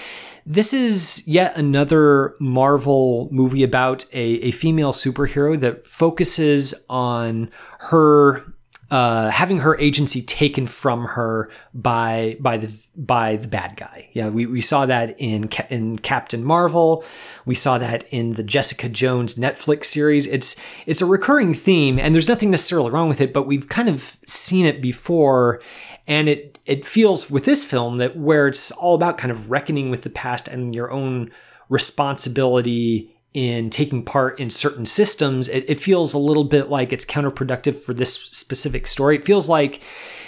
this 0.45 0.73
is 0.73 1.25
yet 1.25 1.57
another 1.57 2.35
Marvel 2.39 3.29
movie 3.31 3.63
about 3.63 4.03
a, 4.11 4.19
a 4.19 4.51
female 4.51 4.91
superhero 4.91 5.57
that 5.57 5.87
focuses 5.87 6.73
on 6.89 7.49
her 7.79 8.52
uh, 8.93 9.31
having 9.31 9.57
her 9.57 9.75
agency 9.79 10.21
taken 10.21 10.67
from 10.67 11.03
her 11.05 11.49
by 11.73 12.37
by 12.39 12.57
the 12.57 12.71
by 12.95 13.37
the 13.37 13.47
bad 13.47 13.75
guy. 13.75 14.07
Yeah, 14.13 14.29
we, 14.29 14.45
we 14.45 14.61
saw 14.61 14.85
that 14.85 15.15
in 15.17 15.49
in 15.71 15.97
Captain 15.97 16.43
Marvel. 16.43 17.03
We 17.43 17.55
saw 17.55 17.79
that 17.79 18.05
in 18.11 18.35
the 18.35 18.43
Jessica 18.43 18.87
Jones 18.89 19.33
Netflix 19.33 19.85
series. 19.85 20.27
It's 20.27 20.55
it's 20.85 21.01
a 21.01 21.07
recurring 21.07 21.55
theme, 21.55 21.97
and 21.97 22.13
there's 22.13 22.29
nothing 22.29 22.51
necessarily 22.51 22.91
wrong 22.91 23.09
with 23.09 23.19
it. 23.19 23.33
But 23.33 23.47
we've 23.47 23.67
kind 23.67 23.89
of 23.89 24.15
seen 24.27 24.67
it 24.67 24.79
before, 24.79 25.59
and 26.07 26.29
it 26.29 26.59
it 26.67 26.85
feels 26.85 27.31
with 27.31 27.45
this 27.45 27.65
film 27.65 27.97
that 27.97 28.15
where 28.15 28.47
it's 28.47 28.69
all 28.69 28.93
about 28.93 29.17
kind 29.17 29.31
of 29.31 29.49
reckoning 29.49 29.89
with 29.89 30.03
the 30.03 30.11
past 30.11 30.47
and 30.47 30.75
your 30.75 30.91
own 30.91 31.31
responsibility 31.67 33.12
in 33.33 33.69
taking 33.69 34.05
part 34.05 34.39
in 34.39 34.49
certain 34.49 34.85
systems, 34.85 35.49
it, 35.49 35.65
it, 35.67 35.81
feels 35.81 36.13
a 36.13 36.19
little 36.19 36.43
bit 36.43 36.69
like 36.69 36.93
it's 36.93 37.05
counterproductive 37.05 37.75
for 37.75 37.93
this 37.93 38.13
specific 38.13 38.85
story. 38.85 39.15
It 39.15 39.25
feels 39.25 39.49
like 39.49 39.81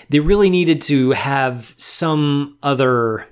they 0.10 0.20
really 0.20 0.50
needed 0.50 0.82
to 0.82 1.12
have 1.12 1.74
some 1.78 2.58
other 2.64 3.28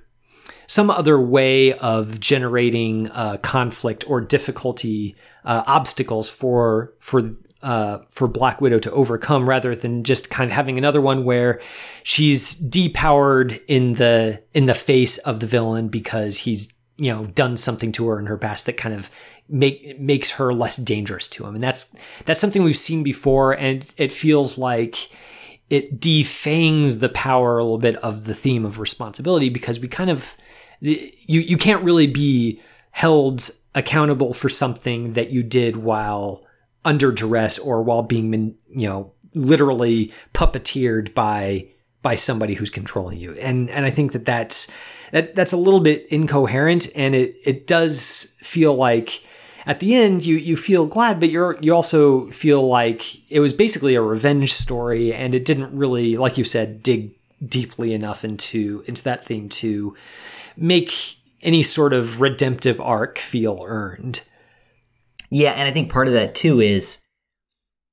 some 0.67 0.89
other 0.89 1.19
way 1.19 1.73
of 1.73 2.19
generating 2.19 3.09
uh, 3.11 3.37
conflict 3.37 4.09
or 4.09 4.21
difficulty 4.21 5.15
uh, 5.43 5.63
obstacles 5.67 6.29
for 6.29 6.93
for 6.99 7.21
uh, 7.63 7.99
for 8.09 8.27
Black 8.27 8.59
Widow 8.59 8.77
to 8.79 8.91
overcome, 8.91 9.47
rather 9.47 9.73
than 9.73 10.03
just 10.03 10.29
kind 10.29 10.51
of 10.51 10.55
having 10.55 10.77
another 10.77 10.99
one 10.99 11.23
where 11.23 11.61
she's 12.03 12.61
depowered 12.69 13.61
in 13.67 13.95
the 13.95 14.43
in 14.53 14.65
the 14.65 14.73
face 14.75 15.17
of 15.19 15.39
the 15.39 15.47
villain 15.47 15.87
because 15.87 16.39
he's 16.39 16.73
you 16.97 17.11
know 17.11 17.25
done 17.25 17.57
something 17.57 17.91
to 17.93 18.07
her 18.07 18.19
in 18.19 18.27
her 18.27 18.37
past 18.37 18.65
that 18.65 18.77
kind 18.77 18.95
of 18.95 19.09
make 19.49 19.99
makes 19.99 20.31
her 20.31 20.53
less 20.53 20.77
dangerous 20.77 21.27
to 21.29 21.45
him. 21.45 21.55
And 21.55 21.63
that's 21.63 21.95
that's 22.25 22.39
something 22.39 22.63
we've 22.63 22.77
seen 22.77 23.03
before 23.03 23.53
and 23.53 23.93
it 23.97 24.11
feels 24.11 24.57
like 24.57 25.09
it 25.69 25.99
defangs 25.99 26.99
the 26.99 27.09
power 27.09 27.57
a 27.57 27.63
little 27.63 27.79
bit 27.79 27.95
of 27.97 28.25
the 28.25 28.35
theme 28.35 28.65
of 28.65 28.79
responsibility 28.79 29.49
because 29.49 29.79
we 29.79 29.87
kind 29.87 30.09
of 30.09 30.35
you 30.81 31.11
you 31.25 31.57
can't 31.57 31.83
really 31.83 32.07
be 32.07 32.59
held 32.91 33.49
accountable 33.73 34.33
for 34.33 34.49
something 34.49 35.13
that 35.13 35.31
you 35.31 35.41
did 35.41 35.77
while 35.77 36.45
under 36.85 37.11
duress 37.11 37.57
or 37.57 37.81
while 37.81 38.03
being 38.03 38.55
you 38.69 38.87
know 38.87 39.11
literally 39.35 40.11
puppeteered 40.33 41.13
by 41.13 41.67
by 42.03 42.15
somebody 42.15 42.53
who's 42.53 42.69
controlling 42.69 43.17
you. 43.17 43.33
And 43.35 43.69
and 43.69 43.85
I 43.85 43.89
think 43.89 44.11
that 44.11 44.25
that's 44.25 44.67
that 45.13 45.35
that's 45.35 45.53
a 45.53 45.57
little 45.57 45.79
bit 45.79 46.05
incoherent 46.07 46.87
and 46.95 47.15
it 47.15 47.35
it 47.45 47.65
does 47.65 48.35
feel 48.41 48.75
like 48.75 49.23
at 49.65 49.79
the 49.79 49.95
end 49.95 50.25
you 50.25 50.35
you 50.35 50.57
feel 50.57 50.85
glad 50.85 51.19
but 51.19 51.29
you're 51.29 51.57
you 51.61 51.73
also 51.73 52.29
feel 52.31 52.67
like 52.67 53.31
it 53.31 53.39
was 53.39 53.53
basically 53.53 53.95
a 53.95 54.01
revenge 54.01 54.51
story 54.51 55.13
and 55.13 55.33
it 55.33 55.45
didn't 55.45 55.75
really 55.75 56.17
like 56.17 56.37
you 56.37 56.43
said 56.43 56.83
dig 56.83 57.15
deeply 57.47 57.93
enough 57.93 58.23
into 58.23 58.83
into 58.87 59.03
that 59.03 59.25
theme 59.25 59.49
to 59.49 59.95
make 60.57 61.17
any 61.41 61.61
sort 61.61 61.93
of 61.93 62.21
redemptive 62.21 62.79
arc 62.79 63.17
feel 63.17 63.63
earned. 63.67 64.21
Yeah, 65.29 65.51
and 65.51 65.67
I 65.67 65.71
think 65.71 65.91
part 65.91 66.07
of 66.07 66.13
that 66.13 66.35
too 66.35 66.61
is 66.61 67.01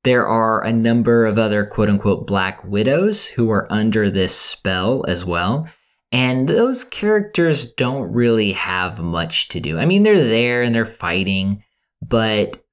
there 0.04 0.26
are 0.26 0.62
a 0.62 0.72
number 0.72 1.26
of 1.26 1.38
other 1.38 1.66
quote 1.66 1.88
unquote 1.88 2.26
black 2.26 2.64
widows 2.64 3.26
who 3.26 3.50
are 3.50 3.70
under 3.70 4.10
this 4.10 4.34
spell 4.34 5.04
as 5.08 5.24
well. 5.24 5.68
And 6.12 6.48
those 6.48 6.84
characters 6.84 7.70
don't 7.70 8.12
really 8.12 8.52
have 8.52 9.00
much 9.00 9.48
to 9.48 9.60
do. 9.60 9.78
I 9.78 9.86
mean, 9.86 10.02
they're 10.02 10.24
there 10.24 10.62
and 10.62 10.74
they're 10.74 10.86
fighting, 10.86 11.62
but 12.02 12.64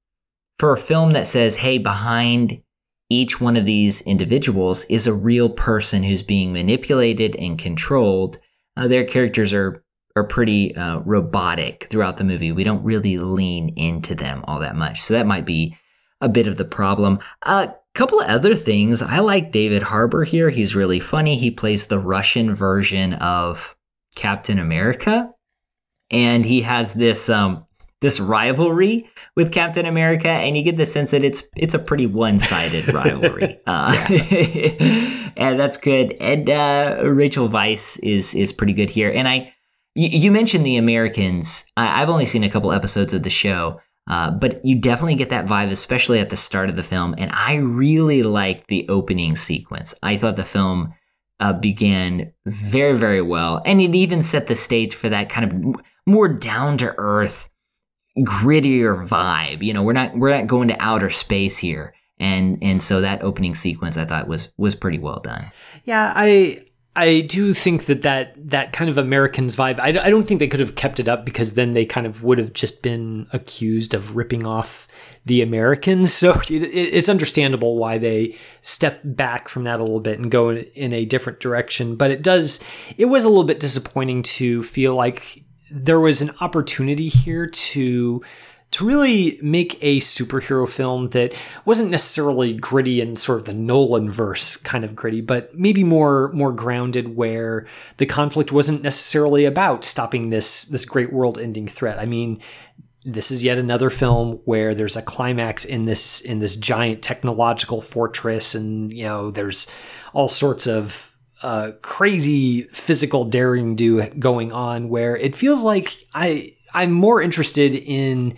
for 0.58 0.72
a 0.72 0.78
film 0.78 1.12
that 1.12 1.28
says, 1.28 1.58
hey, 1.58 1.78
behind 1.78 2.62
each 3.10 3.40
one 3.40 3.56
of 3.56 3.66
these 3.66 4.02
individuals 4.02 4.86
is 4.86 5.08
a 5.08 5.14
real 5.14 5.50
person 5.50 6.04
who's 6.04 6.24
being 6.24 6.52
manipulated 6.52 7.36
and 7.36 7.60
controlled, 7.60 8.40
uh, 8.76 8.88
their 8.88 9.06
characters 9.06 9.54
are 9.54 9.84
are 10.16 10.24
pretty 10.24 10.76
uh, 10.76 10.98
robotic 11.02 11.86
throughout 11.92 12.18
the 12.18 12.24
movie. 12.24 12.52
We 12.52 12.64
don't 12.64 12.84
really 12.84 13.20
lean 13.20 13.70
into 13.76 14.16
them 14.16 14.44
all 14.48 14.60
that 14.62 14.76
much, 14.76 15.00
so 15.00 15.14
that 15.14 15.28
might 15.28 15.46
be 15.46 15.78
a 16.22 16.28
bit 16.28 16.48
of 16.48 16.58
the 16.58 16.66
problem. 16.66 17.20
Uh, 17.44 17.68
couple 17.98 18.22
of 18.22 18.30
other 18.30 18.56
things. 18.56 19.02
I 19.02 19.20
like 19.20 19.52
David 19.52 19.82
Harbour 19.82 20.24
here. 20.24 20.52
He's 20.52 20.76
really 20.76 21.00
funny. 21.00 21.36
He 21.36 21.50
plays 21.50 21.88
the 21.88 22.00
Russian 22.00 22.54
version 22.54 23.14
of 23.14 23.76
Captain 24.16 24.60
America, 24.60 25.32
and 26.12 26.46
he 26.46 26.62
has 26.62 26.94
this 26.94 27.28
um, 27.28 27.66
this 28.02 28.20
rivalry 28.20 29.10
with 29.36 29.52
Captain 29.52 29.88
America, 29.88 30.30
and 30.30 30.56
you 30.56 30.64
get 30.64 30.78
the 30.78 30.86
sense 30.86 31.10
that 31.10 31.24
it's 31.24 31.44
it's 31.56 31.74
a 31.74 31.80
pretty 31.80 32.06
one 32.06 32.38
sided 32.38 32.88
rivalry, 32.94 33.60
uh, 33.66 34.08
and 35.36 35.60
that's 35.60 35.78
good. 35.78 36.16
And 36.22 36.48
uh, 36.50 37.02
Rachel 37.04 37.50
Weisz 37.50 38.00
is 38.04 38.36
is 38.36 38.54
pretty 38.54 38.74
good 38.74 38.92
here, 38.92 39.12
and 39.12 39.28
I. 39.28 39.54
You, 40.00 40.32
mentioned 40.32 40.64
the 40.64 40.78
Americans. 40.78 41.66
I, 41.76 42.04
I've 42.04 42.10
only 42.10 42.28
seen 42.28 42.44
a 42.44 42.52
couple 42.52 42.72
episodes 42.72 43.16
of 43.16 43.24
the 43.24 43.32
show, 43.32 43.82
uh, 44.08 44.32
but 44.32 44.64
you 44.66 44.80
definitely 44.80 45.16
get 45.16 45.30
that 45.30 45.46
vibe, 45.46 45.70
especially 45.70 46.20
at 46.20 46.30
the 46.30 46.38
start 46.38 46.70
of 46.70 46.76
the 46.76 46.84
film. 46.84 47.14
And 47.18 47.32
I 47.34 47.56
really 47.56 48.24
liked 48.24 48.68
the 48.68 48.88
opening 48.88 49.36
sequence. 49.36 49.94
I 50.02 50.16
thought 50.18 50.38
the 50.38 50.46
film 50.46 50.94
uh, 51.40 51.54
began 51.54 52.34
very, 52.46 52.98
very 52.98 53.22
well. 53.22 53.62
And 53.66 53.82
it 53.82 53.94
even 53.96 54.24
set 54.24 54.48
the 54.48 54.56
stage 54.56 54.96
for 54.96 55.10
that 55.10 55.30
kind 55.30 55.52
of 55.52 55.82
more 56.06 56.30
down 56.30 56.78
to 56.78 56.96
earth, 56.98 57.50
grittier 58.20 59.06
vibe. 59.08 59.62
You 59.62 59.74
know, 59.74 59.84
we're 59.84 59.94
not 59.94 60.18
we're 60.18 60.36
not 60.36 60.48
going 60.48 60.70
to 60.70 60.82
outer 60.82 61.10
space 61.10 61.58
here. 61.58 61.94
And 62.20 62.58
and 62.62 62.82
so 62.82 63.02
that 63.02 63.22
opening 63.22 63.56
sequence 63.56 63.98
I 63.98 64.06
thought 64.06 64.28
was 64.28 64.52
was 64.58 64.76
pretty 64.76 65.00
well 65.00 65.20
done. 65.20 65.52
Yeah, 65.84 66.14
I 66.16 66.64
I 66.98 67.22
do 67.22 67.54
think 67.54 67.86
that 67.86 68.02
that, 68.02 68.34
that 68.50 68.74
kind 68.74 68.90
of 68.90 68.98
Americans 68.98 69.56
vibe, 69.56 69.80
I, 69.80 69.90
I 69.90 70.10
don't 70.10 70.28
think 70.28 70.40
they 70.40 70.48
could 70.48 70.60
have 70.60 70.74
kept 70.74 71.00
it 71.00 71.08
up 71.08 71.26
because 71.26 71.54
then 71.54 71.74
they 71.74 71.86
kind 71.86 72.08
of 72.08 72.24
would 72.24 72.40
have 72.40 72.54
just 72.54 72.82
been 72.82 73.28
accused 73.32 73.94
of 73.94 74.16
ripping 74.16 74.48
off 74.48 74.88
the 75.24 75.44
Americans. 75.44 76.12
So 76.12 76.32
it, 76.50 76.64
it's 76.64 77.08
understandable 77.08 77.78
why 77.78 78.00
they 78.00 78.36
step 78.62 79.00
back 79.04 79.48
from 79.48 79.62
that 79.64 79.80
a 79.80 79.84
little 79.84 80.00
bit 80.00 80.18
and 80.18 80.32
go 80.32 80.50
in, 80.50 80.58
in 80.74 80.92
a 80.92 81.06
different 81.06 81.40
direction. 81.40 81.98
But 81.98 82.10
it 82.10 82.24
does, 82.24 82.64
it 82.98 83.06
was 83.06 83.24
a 83.24 83.30
little 83.30 83.44
bit 83.44 83.60
disappointing 83.60 84.24
to 84.24 84.64
feel 84.64 84.96
like 84.96 85.44
there 85.70 86.00
was 86.00 86.22
an 86.22 86.32
opportunity 86.42 87.10
here 87.10 87.46
to 87.46 88.24
to 88.72 88.86
really 88.86 89.40
make 89.42 89.78
a 89.82 90.00
superhero 90.00 90.68
film 90.68 91.10
that 91.10 91.34
wasn't 91.66 91.90
necessarily 91.90 92.54
gritty 92.54 93.00
and 93.00 93.18
sort 93.18 93.40
of 93.40 93.46
the 93.46 93.54
Nolan 93.54 94.12
verse 94.12 94.58
kind 94.58 94.84
of 94.84 94.96
gritty, 94.96 95.22
but 95.22 95.56
maybe 95.56 95.84
more 95.84 96.32
more 96.34 96.52
grounded 96.52 97.16
where 97.16 97.66
the 97.98 98.06
conflict 98.06 98.52
wasn't 98.52 98.84
necessarily 98.84 99.46
about 99.46 99.86
stopping 99.86 100.30
this 100.30 100.66
this 100.66 100.86
great 100.86 101.14
world 101.14 101.40
ending 101.40 101.68
threat. 101.68 101.98
I 101.98 102.06
mean, 102.06 102.42
this 103.06 103.32
is 103.32 103.42
yet 103.42 103.58
another 103.58 103.90
film 103.90 104.42
where 104.44 104.76
there's 104.76 104.98
a 104.98 105.02
climax 105.02 105.64
in 105.64 105.86
this 105.86 106.20
in 106.20 106.40
this 106.40 106.58
giant 106.58 107.02
technological 107.02 107.80
fortress 107.80 108.54
and 108.54 108.92
you 108.92 109.04
know 109.04 109.32
there's 109.32 109.68
all 110.14 110.28
sorts 110.28 110.68
of 110.68 111.18
uh, 111.42 111.72
crazy 111.82 112.64
physical 112.74 113.24
daring 113.24 113.76
do 113.76 114.02
going 114.20 114.52
on 114.52 114.90
where 114.90 115.16
it 115.16 115.36
feels 115.36 115.64
like 115.64 115.96
I 116.14 116.54
I'm 116.78 116.92
more 116.92 117.22
interested 117.22 117.74
in 117.74 118.38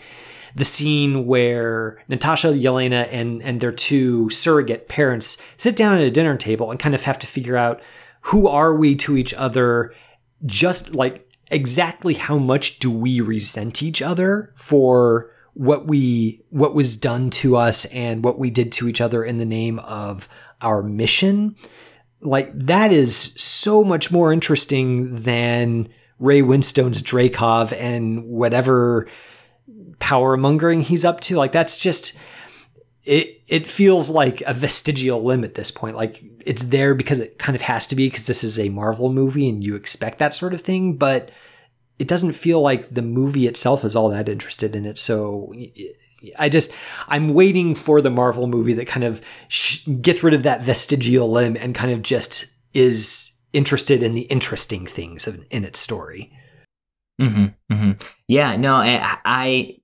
the 0.55 0.63
scene 0.63 1.25
where 1.25 2.01
Natasha, 2.07 2.47
Yelena, 2.47 3.07
and 3.11 3.43
and 3.43 3.59
their 3.59 3.73
two 3.73 4.29
surrogate 4.29 4.87
parents 4.87 5.43
sit 5.57 5.75
down 5.75 5.97
at 5.97 6.03
a 6.03 6.09
dinner 6.09 6.37
table 6.37 6.71
and 6.71 6.79
kind 6.79 6.95
of 6.95 7.03
have 7.03 7.19
to 7.19 7.27
figure 7.27 7.57
out 7.57 7.81
who 8.21 8.47
are 8.47 8.73
we 8.75 8.95
to 8.95 9.17
each 9.17 9.33
other, 9.33 9.93
just 10.45 10.95
like 10.95 11.29
exactly 11.51 12.13
how 12.13 12.37
much 12.37 12.79
do 12.79 12.89
we 12.89 13.19
resent 13.19 13.83
each 13.83 14.01
other 14.01 14.53
for 14.55 15.31
what 15.53 15.87
we 15.87 16.41
what 16.49 16.73
was 16.73 16.95
done 16.95 17.29
to 17.29 17.57
us 17.57 17.83
and 17.85 18.23
what 18.23 18.39
we 18.39 18.49
did 18.49 18.71
to 18.71 18.87
each 18.87 19.01
other 19.01 19.23
in 19.25 19.37
the 19.37 19.45
name 19.45 19.79
of 19.79 20.29
our 20.61 20.81
mission. 20.81 21.57
Like 22.21 22.51
that 22.53 22.93
is 22.93 23.15
so 23.35 23.83
much 23.83 24.11
more 24.11 24.31
interesting 24.31 25.23
than 25.23 25.89
Ray 26.19 26.41
Winstone's 26.41 27.01
Dreykov 27.01 27.73
and 27.73 28.25
whatever 28.25 29.07
power 29.99 30.37
mongering 30.37 30.81
he's 30.81 31.05
up 31.05 31.19
to. 31.21 31.35
Like 31.35 31.51
that's 31.51 31.79
just 31.79 32.17
it 33.03 33.41
it 33.47 33.67
feels 33.67 34.09
like 34.11 34.41
a 34.41 34.53
vestigial 34.53 35.23
limb 35.23 35.43
at 35.43 35.55
this 35.55 35.71
point. 35.71 35.95
Like 35.95 36.21
it's 36.45 36.65
there 36.65 36.93
because 36.93 37.19
it 37.19 37.39
kind 37.39 37.55
of 37.55 37.61
has 37.61 37.87
to 37.87 37.95
be 37.95 38.07
because 38.07 38.27
this 38.27 38.43
is 38.43 38.59
a 38.59 38.69
Marvel 38.69 39.11
movie 39.11 39.49
and 39.49 39.63
you 39.63 39.75
expect 39.75 40.19
that 40.19 40.33
sort 40.33 40.53
of 40.53 40.61
thing, 40.61 40.97
but 40.97 41.31
it 41.97 42.07
doesn't 42.07 42.33
feel 42.33 42.61
like 42.61 42.93
the 42.93 43.01
movie 43.01 43.47
itself 43.47 43.83
is 43.83 43.95
all 43.95 44.09
that 44.09 44.29
interested 44.29 44.75
in 44.75 44.85
it. 44.85 44.97
So 44.97 45.53
I 46.37 46.49
just 46.49 46.73
I'm 47.07 47.33
waiting 47.33 47.75
for 47.75 48.01
the 48.01 48.09
Marvel 48.09 48.47
movie 48.47 48.73
that 48.73 48.87
kind 48.87 49.03
of 49.03 49.21
sh- 49.47 49.87
gets 50.01 50.23
rid 50.23 50.33
of 50.33 50.43
that 50.43 50.63
vestigial 50.63 51.29
limb 51.29 51.57
and 51.57 51.75
kind 51.75 51.91
of 51.91 52.01
just 52.01 52.47
is 52.73 53.31
interested 53.53 54.03
in 54.03 54.13
the 54.13 54.21
interesting 54.21 54.85
things 54.85 55.27
in 55.27 55.63
its 55.63 55.79
story. 55.79 56.31
Mm-hmm, 57.21 57.73
mm-hmm. 57.73 57.91
Yeah, 58.27 58.55
no, 58.55 58.75
I, 58.75 59.17
I 59.25 59.79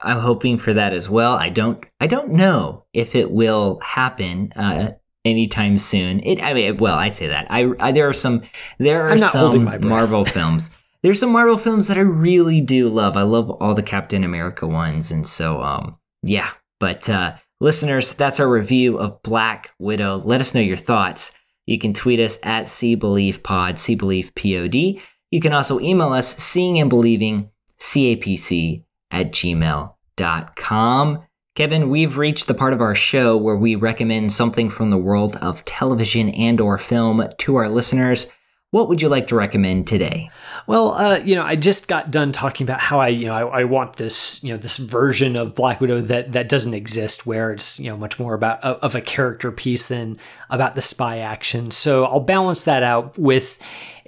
I'm 0.00 0.20
hoping 0.20 0.58
for 0.58 0.72
that 0.74 0.92
as 0.92 1.08
well. 1.08 1.34
I 1.34 1.48
don't 1.48 1.84
I 2.00 2.06
don't 2.06 2.32
know 2.32 2.84
if 2.92 3.14
it 3.14 3.30
will 3.30 3.80
happen 3.82 4.52
uh, 4.56 4.92
anytime 5.24 5.78
soon. 5.78 6.20
It 6.20 6.42
I 6.42 6.54
mean, 6.54 6.76
well, 6.78 6.96
I 6.96 7.08
say 7.08 7.28
that. 7.28 7.46
I, 7.50 7.70
I 7.78 7.92
there 7.92 8.08
are 8.08 8.14
some 8.14 8.42
there 8.78 9.08
are 9.08 9.18
some 9.18 9.64
Marvel 9.82 10.24
films. 10.24 10.70
There's 11.02 11.20
some 11.20 11.32
Marvel 11.32 11.58
films 11.58 11.88
that 11.88 11.96
I 11.96 12.02
really 12.02 12.60
do 12.60 12.88
love. 12.88 13.16
I 13.16 13.22
love 13.22 13.50
all 13.50 13.74
the 13.74 13.82
Captain 13.82 14.24
America 14.24 14.66
ones, 14.66 15.10
and 15.10 15.26
so 15.26 15.62
um 15.62 15.96
yeah. 16.22 16.50
But 16.80 17.08
uh, 17.08 17.34
listeners, 17.60 18.14
that's 18.14 18.40
our 18.40 18.48
review 18.48 18.98
of 18.98 19.22
Black 19.22 19.72
Widow. 19.78 20.22
Let 20.24 20.40
us 20.40 20.54
know 20.54 20.60
your 20.60 20.76
thoughts. 20.76 21.32
You 21.68 21.78
can 21.78 21.92
tweet 21.92 22.18
us 22.18 22.38
at 22.42 22.64
CBeliefPod, 22.64 23.74
CBeliefPod. 23.74 25.02
You 25.30 25.40
can 25.40 25.52
also 25.52 25.78
email 25.80 26.14
us, 26.14 26.34
seeing 26.38 26.80
and 26.80 26.88
believing, 26.88 27.50
CAPC 27.78 28.84
at 29.10 29.32
gmail.com. 29.32 31.22
Kevin, 31.54 31.90
we've 31.90 32.16
reached 32.16 32.46
the 32.46 32.54
part 32.54 32.72
of 32.72 32.80
our 32.80 32.94
show 32.94 33.36
where 33.36 33.56
we 33.56 33.74
recommend 33.74 34.32
something 34.32 34.70
from 34.70 34.88
the 34.88 34.96
world 34.96 35.36
of 35.42 35.62
television 35.66 36.30
and 36.30 36.58
or 36.58 36.78
film 36.78 37.22
to 37.36 37.56
our 37.56 37.68
listeners. 37.68 38.28
What 38.70 38.90
would 38.90 39.00
you 39.00 39.08
like 39.08 39.28
to 39.28 39.34
recommend 39.34 39.86
today? 39.86 40.28
Well, 40.66 40.92
uh, 40.92 41.20
you 41.24 41.34
know, 41.34 41.42
I 41.42 41.56
just 41.56 41.88
got 41.88 42.10
done 42.10 42.32
talking 42.32 42.66
about 42.66 42.80
how 42.80 43.00
I, 43.00 43.08
you 43.08 43.24
know, 43.24 43.32
I, 43.32 43.60
I, 43.60 43.64
want 43.64 43.96
this, 43.96 44.44
you 44.44 44.52
know, 44.52 44.58
this 44.58 44.76
version 44.76 45.36
of 45.36 45.54
Black 45.54 45.80
Widow 45.80 46.02
that 46.02 46.32
that 46.32 46.50
doesn't 46.50 46.74
exist, 46.74 47.26
where 47.26 47.50
it's, 47.50 47.80
you 47.80 47.88
know, 47.88 47.96
much 47.96 48.18
more 48.18 48.34
about 48.34 48.62
of 48.62 48.94
a 48.94 49.00
character 49.00 49.50
piece 49.50 49.88
than 49.88 50.18
about 50.50 50.74
the 50.74 50.82
spy 50.82 51.16
action. 51.16 51.70
So 51.70 52.04
I'll 52.04 52.20
balance 52.20 52.66
that 52.66 52.82
out 52.82 53.18
with 53.18 53.58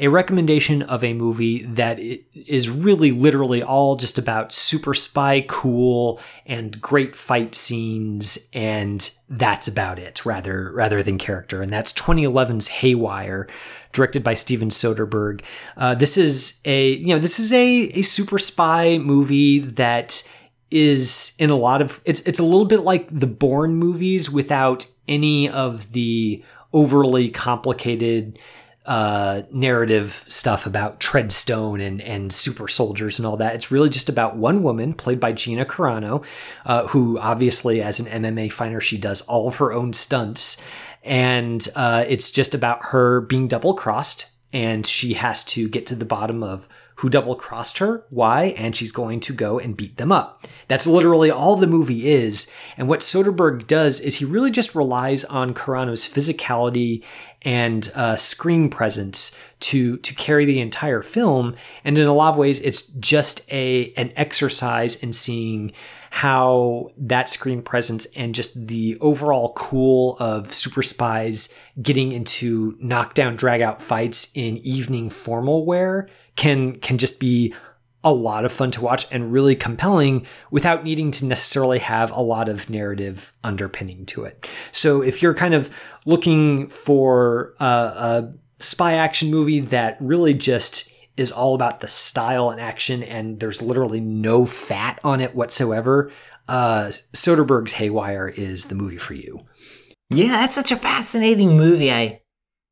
a 0.01 0.09
recommendation 0.09 0.81
of 0.83 1.05
a 1.05 1.13
movie 1.13 1.63
that 1.65 2.01
is 2.01 2.71
really 2.71 3.11
literally 3.13 3.63
all 3.63 3.97
just 3.97 4.19
about 4.19 4.51
super 4.51 4.95
spy 4.95 5.45
cool 5.47 6.19
and 6.47 6.81
great 6.81 7.15
fight 7.15 7.55
scenes, 7.55 8.49
and 8.55 9.11
that's 9.29 9.69
about 9.69 9.99
it, 9.99 10.25
rather 10.25 10.73
rather 10.73 11.03
than 11.03 11.19
character. 11.19 11.61
And 11.61 11.71
that's 11.71 11.93
2011's 11.93 12.69
Haywire 12.69 13.47
directed 13.93 14.25
by 14.25 14.35
Steven 14.35 14.71
Soderbergh. 14.71 15.45
Uh, 15.77 15.95
this 15.95 16.17
is 16.17 16.63
a 16.65 16.93
you 16.93 17.09
know 17.09 17.19
this 17.19 17.39
is 17.39 17.53
a 17.53 17.91
a 17.95 18.03
super 18.03 18.39
spy 18.39 18.97
movie 18.97 19.59
that 19.59 20.27
is 20.70 21.35
in 21.39 21.51
a 21.51 21.57
lot 21.57 21.83
of 21.83 22.01
it's 22.07 22.20
it's 22.22 22.39
a 22.39 22.45
little 22.45 22.64
bit 22.64 22.81
like 22.81 23.07
the 23.11 23.27
Bourne 23.27 23.74
movies 23.74 24.31
without 24.31 24.87
any 25.07 25.51
of 25.51 25.93
the 25.93 26.43
overly 26.72 27.29
complicated 27.29 28.39
uh, 28.91 29.43
narrative 29.53 30.11
stuff 30.26 30.66
about 30.66 30.99
Treadstone 30.99 31.80
and 31.80 32.03
and 32.03 32.32
super 32.32 32.66
soldiers 32.66 33.20
and 33.20 33.26
all 33.26 33.36
that. 33.36 33.55
It's 33.55 33.70
really 33.70 33.88
just 33.88 34.09
about 34.09 34.36
one 34.36 34.64
woman 34.64 34.95
played 34.95 35.20
by 35.20 35.30
Gina 35.30 35.64
Carano, 35.64 36.24
uh, 36.66 36.88
who 36.88 37.16
obviously 37.20 37.80
as 37.80 38.01
an 38.01 38.07
MMA 38.24 38.51
fighter 38.51 38.80
she 38.80 38.99
does 38.99 39.20
all 39.22 39.47
of 39.47 39.57
her 39.59 39.72
own 39.72 39.93
stunts 39.93 40.61
and 41.05 41.68
uh, 41.76 42.05
it's 42.09 42.32
just 42.32 42.53
about 42.53 42.80
her 42.86 43.20
being 43.20 43.47
double 43.47 43.74
crossed 43.74 44.26
and 44.53 44.84
she 44.84 45.14
has 45.14 45.45
to 45.45 45.68
get 45.68 45.86
to 45.86 45.95
the 45.95 46.05
bottom 46.05 46.43
of 46.43 46.68
who 47.01 47.09
double 47.09 47.34
crossed 47.34 47.78
her, 47.78 48.05
why, 48.11 48.55
and 48.59 48.76
she's 48.76 48.92
going 48.92 49.20
to 49.20 49.32
go 49.32 49.59
and 49.59 49.74
beat 49.74 49.96
them 49.96 50.12
up. 50.12 50.46
That's 50.68 50.86
literally 50.86 51.30
all 51.30 51.57
the 51.57 51.66
movie 51.66 52.11
is. 52.11 52.51
And 52.76 52.88
what 52.88 53.01
Soderbergh 53.01 53.66
does 53.66 54.01
is 54.01 54.16
he 54.16 54.26
really 54.26 54.51
just 54.51 54.74
relies 54.74 55.24
on 55.24 55.55
Carano's 55.55 56.07
physicality 56.07 57.03
and 57.40 57.90
uh, 57.94 58.16
screen 58.16 58.68
presence 58.68 59.34
to 59.61 59.96
to 59.98 60.14
carry 60.14 60.44
the 60.44 60.61
entire 60.61 61.01
film. 61.01 61.57
And 61.84 61.96
in 61.96 62.07
a 62.07 62.12
lot 62.12 62.34
of 62.34 62.38
ways, 62.38 62.61
it's 62.61 62.88
just 62.88 63.51
a 63.51 63.94
an 63.94 64.12
exercise 64.14 65.03
in 65.03 65.14
seeing 65.14 65.72
how 66.11 66.90
that 66.98 67.30
screen 67.30 67.62
presence 67.62 68.05
and 68.14 68.34
just 68.34 68.66
the 68.66 68.98
overall 69.01 69.55
cool 69.55 70.18
of 70.18 70.53
super 70.53 70.82
spies 70.82 71.57
getting 71.80 72.12
into 72.12 72.76
knockdown 72.78 73.36
drag 73.36 73.62
out 73.62 73.80
fights 73.80 74.30
in 74.34 74.59
evening 74.59 75.09
formal 75.09 75.64
wear 75.64 76.11
can 76.37 76.78
can 76.81 76.99
just 76.99 77.20
be 77.20 77.55
a 78.03 78.12
lot 78.12 78.45
of 78.45 78.53
fun 78.53 78.70
to 78.70 78.81
watch 78.81 79.07
and 79.11 79.33
really 79.33 79.55
compelling 79.55 80.26
without 80.51 80.85
needing 80.85 81.11
to 81.11 81.26
necessarily 81.26 81.78
have 81.78 82.11
a 82.12 82.20
lot 82.20 82.49
of 82.49 82.70
narrative 82.70 83.33
underpinning 83.45 84.07
to 84.07 84.24
it. 84.24 84.49
So 84.72 85.03
if 85.03 85.20
you're 85.20 85.35
kind 85.35 85.55
of 85.55 85.68
looking 86.07 86.68
for 86.68 87.55
a, 87.61 87.64
a 87.64 88.35
spy 88.59 88.95
action 88.95 89.31
movie 89.31 89.61
that 89.61 89.99
really 90.01 90.33
just 90.33 90.91
is 91.16 91.31
all 91.31 91.55
about 91.55 91.81
the 91.81 91.89
style 91.89 92.49
and 92.49 92.61
action 92.61 93.03
and 93.03 93.39
there's 93.39 93.61
literally 93.61 94.01
no 94.01 94.47
fat 94.47 94.99
on 95.05 95.20
it 95.20 95.35
whatsoever, 95.35 96.11
uh, 96.49 96.87
Soderbergh's 97.12 97.74
Haywire 97.74 98.28
is 98.28 98.66
the 98.66 98.74
movie 98.74 98.97
for 98.97 99.14
you. 99.14 99.47
Yeah, 100.09 100.28
that's 100.28 100.55
such 100.55 100.72
a 100.72 100.76
fascinating 100.76 101.57
movie. 101.57 101.93
I 101.93 102.22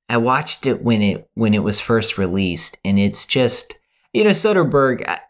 I 0.09 0.17
watched 0.17 0.67
it 0.67 0.83
when 0.83 1.03
it 1.03 1.29
when 1.35 1.55
it 1.55 1.63
was 1.63 1.81
first 1.81 2.19
released, 2.19 2.79
and 2.85 2.99
it's 2.99 3.27
just 3.27 3.75
you 4.13 4.25
know 4.25 4.31
Soderbergh. 4.31 5.09
I, 5.09 5.21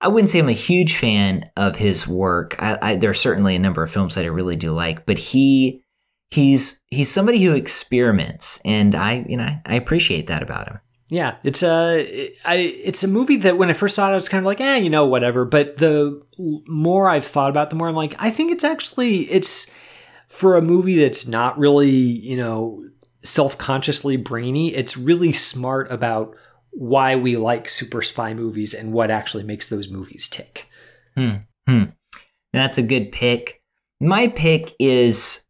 I 0.00 0.08
wouldn't 0.08 0.30
say 0.30 0.38
I'm 0.38 0.48
a 0.48 0.52
huge 0.52 0.96
fan 0.96 1.50
of 1.56 1.74
his 1.74 2.06
work. 2.06 2.54
I, 2.60 2.78
I, 2.80 2.96
there 2.96 3.10
are 3.10 3.14
certainly 3.14 3.56
a 3.56 3.58
number 3.58 3.82
of 3.82 3.90
films 3.90 4.14
that 4.14 4.24
I 4.24 4.28
really 4.28 4.54
do 4.54 4.70
like, 4.70 5.06
but 5.06 5.18
he 5.18 5.82
he's 6.30 6.80
he's 6.86 7.10
somebody 7.10 7.42
who 7.42 7.54
experiments, 7.54 8.60
and 8.64 8.94
I 8.94 9.24
you 9.28 9.36
know 9.36 9.48
I 9.66 9.74
appreciate 9.74 10.28
that 10.28 10.42
about 10.42 10.68
him. 10.68 10.80
Yeah, 11.08 11.36
it's 11.42 11.62
a 11.62 12.30
I 12.44 12.56
it's 12.56 13.02
a 13.02 13.08
movie 13.08 13.36
that 13.36 13.56
when 13.56 13.70
I 13.70 13.72
first 13.72 13.96
saw 13.96 14.08
it, 14.08 14.12
I 14.12 14.14
was 14.14 14.28
kind 14.28 14.42
of 14.42 14.46
like, 14.46 14.60
eh, 14.60 14.76
you 14.76 14.90
know, 14.90 15.06
whatever. 15.06 15.44
But 15.46 15.78
the 15.78 16.22
more 16.38 17.08
I've 17.08 17.24
thought 17.24 17.50
about, 17.50 17.68
it, 17.68 17.70
the 17.70 17.76
more 17.76 17.88
I'm 17.88 17.94
like, 17.94 18.14
I 18.18 18.30
think 18.30 18.52
it's 18.52 18.64
actually 18.64 19.20
it's 19.22 19.70
for 20.28 20.56
a 20.56 20.62
movie 20.62 20.98
that's 21.00 21.26
not 21.26 21.58
really 21.58 21.88
you 21.90 22.36
know 22.36 22.84
self-consciously 23.22 24.16
brainy. 24.16 24.74
It's 24.74 24.96
really 24.96 25.32
smart 25.32 25.90
about 25.90 26.36
why 26.70 27.16
we 27.16 27.36
like 27.36 27.68
super 27.68 28.02
spy 28.02 28.34
movies 28.34 28.74
and 28.74 28.92
what 28.92 29.10
actually 29.10 29.42
makes 29.42 29.68
those 29.68 29.88
movies 29.88 30.28
tick. 30.28 30.68
Hmm. 31.16 31.36
hmm. 31.66 31.84
That's 32.52 32.78
a 32.78 32.82
good 32.82 33.12
pick. 33.12 33.62
My 34.00 34.28
pick 34.28 34.74
is 34.78 35.44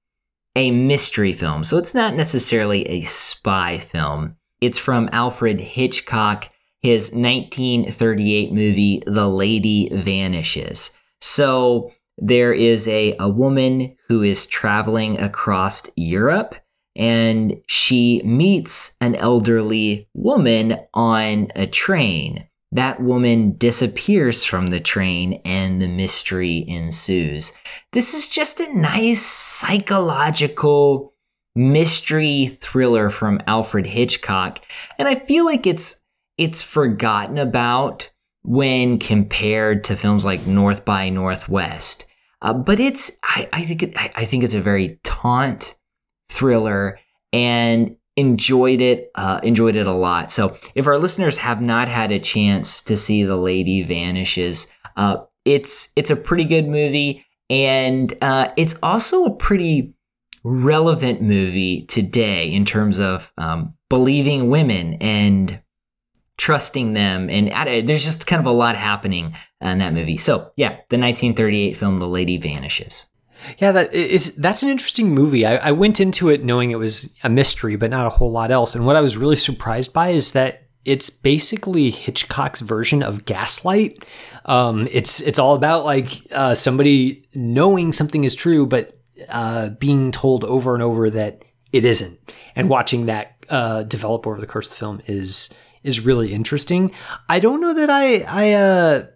a 0.56 0.70
mystery 0.70 1.32
film. 1.32 1.64
So 1.64 1.78
it's 1.78 1.94
not 1.94 2.14
necessarily 2.14 2.86
a 2.88 3.02
spy 3.02 3.78
film. 3.78 4.36
It's 4.60 4.78
from 4.78 5.08
Alfred 5.12 5.60
Hitchcock, 5.60 6.50
his 6.80 7.12
1938 7.12 8.52
movie, 8.52 9.02
The 9.06 9.28
Lady 9.28 9.88
Vanishes. 9.92 10.96
So 11.20 11.92
there 12.16 12.52
is 12.52 12.88
a, 12.88 13.14
a 13.20 13.28
woman 13.28 13.96
who 14.08 14.22
is 14.22 14.46
traveling 14.46 15.20
across 15.20 15.88
Europe 15.94 16.56
and 16.98 17.62
she 17.68 18.20
meets 18.24 18.96
an 19.00 19.14
elderly 19.14 20.08
woman 20.14 20.78
on 20.92 21.48
a 21.54 21.66
train. 21.66 22.48
That 22.72 23.00
woman 23.00 23.56
disappears 23.56 24.44
from 24.44 24.66
the 24.66 24.80
train 24.80 25.40
and 25.44 25.80
the 25.80 25.88
mystery 25.88 26.64
ensues. 26.68 27.52
This 27.92 28.12
is 28.12 28.28
just 28.28 28.60
a 28.60 28.76
nice 28.76 29.24
psychological 29.24 31.14
mystery 31.54 32.46
thriller 32.46 33.08
from 33.08 33.40
Alfred 33.46 33.86
Hitchcock, 33.86 34.64
and 34.98 35.08
I 35.08 35.14
feel 35.14 35.46
like 35.46 35.66
it's 35.66 36.00
it's 36.36 36.62
forgotten 36.62 37.38
about 37.38 38.10
when 38.42 38.98
compared 38.98 39.84
to 39.84 39.96
films 39.96 40.24
like 40.24 40.46
North 40.46 40.84
by 40.84 41.08
Northwest. 41.08 42.04
Uh, 42.42 42.54
but 42.54 42.78
it's 42.78 43.12
I, 43.22 43.48
I 43.52 43.62
think 43.62 43.82
it, 43.82 43.96
I, 43.96 44.12
I 44.16 44.24
think 44.24 44.44
it's 44.44 44.54
a 44.54 44.60
very 44.60 45.00
taunt 45.04 45.74
thriller 46.28 46.98
and 47.32 47.96
enjoyed 48.16 48.80
it 48.80 49.10
uh, 49.14 49.40
enjoyed 49.42 49.76
it 49.76 49.86
a 49.86 49.92
lot. 49.92 50.32
So 50.32 50.56
if 50.74 50.86
our 50.86 50.98
listeners 50.98 51.36
have 51.38 51.62
not 51.62 51.88
had 51.88 52.10
a 52.10 52.18
chance 52.18 52.82
to 52.82 52.96
see 52.96 53.22
the 53.22 53.36
lady 53.36 53.82
vanishes 53.82 54.66
uh, 54.96 55.18
it's 55.44 55.92
it's 55.96 56.10
a 56.10 56.16
pretty 56.16 56.44
good 56.44 56.66
movie 56.66 57.24
and 57.48 58.12
uh, 58.20 58.48
it's 58.56 58.74
also 58.82 59.24
a 59.24 59.34
pretty 59.34 59.94
relevant 60.42 61.22
movie 61.22 61.86
today 61.86 62.50
in 62.50 62.64
terms 62.64 62.98
of 62.98 63.32
um, 63.38 63.74
believing 63.88 64.50
women 64.50 64.94
and 64.94 65.60
trusting 66.36 66.92
them 66.92 67.28
and 67.30 67.48
there's 67.88 68.04
just 68.04 68.26
kind 68.26 68.40
of 68.40 68.46
a 68.46 68.52
lot 68.52 68.76
happening 68.76 69.34
in 69.60 69.78
that 69.78 69.94
movie. 69.94 70.16
So 70.16 70.52
yeah 70.56 70.70
the 70.88 70.98
1938 70.98 71.76
film 71.76 71.98
the 72.00 72.08
lady 72.08 72.36
vanishes 72.36 73.06
yeah, 73.58 73.72
that 73.72 73.92
is 73.94 74.36
that's 74.36 74.62
an 74.62 74.68
interesting 74.68 75.14
movie. 75.14 75.46
I, 75.46 75.56
I 75.56 75.72
went 75.72 76.00
into 76.00 76.28
it 76.28 76.44
knowing 76.44 76.70
it 76.70 76.78
was 76.78 77.14
a 77.22 77.28
mystery, 77.28 77.76
but 77.76 77.90
not 77.90 78.06
a 78.06 78.10
whole 78.10 78.30
lot 78.30 78.50
else. 78.50 78.74
And 78.74 78.86
what 78.86 78.96
I 78.96 79.00
was 79.00 79.16
really 79.16 79.36
surprised 79.36 79.92
by 79.92 80.10
is 80.10 80.32
that 80.32 80.68
it's 80.84 81.10
basically 81.10 81.90
Hitchcock's 81.90 82.60
version 82.60 83.02
of 83.02 83.24
Gaslight. 83.24 84.04
Um, 84.44 84.88
it's 84.90 85.20
it's 85.20 85.38
all 85.38 85.54
about 85.54 85.84
like 85.84 86.22
uh, 86.32 86.54
somebody 86.54 87.22
knowing 87.34 87.92
something 87.92 88.24
is 88.24 88.34
true, 88.34 88.66
but 88.66 88.98
uh, 89.28 89.70
being 89.70 90.12
told 90.12 90.44
over 90.44 90.74
and 90.74 90.82
over 90.82 91.10
that 91.10 91.44
it 91.72 91.84
isn't, 91.84 92.18
and 92.56 92.68
watching 92.68 93.06
that 93.06 93.44
uh, 93.48 93.82
develop 93.82 94.26
over 94.26 94.40
the 94.40 94.46
course 94.46 94.68
of 94.68 94.74
the 94.74 94.78
film 94.78 95.02
is 95.06 95.52
is 95.82 96.00
really 96.00 96.32
interesting. 96.32 96.92
I 97.28 97.40
don't 97.40 97.60
know 97.60 97.74
that 97.74 97.90
I 97.90 98.20
I 98.26 98.52
uh, 98.52 99.06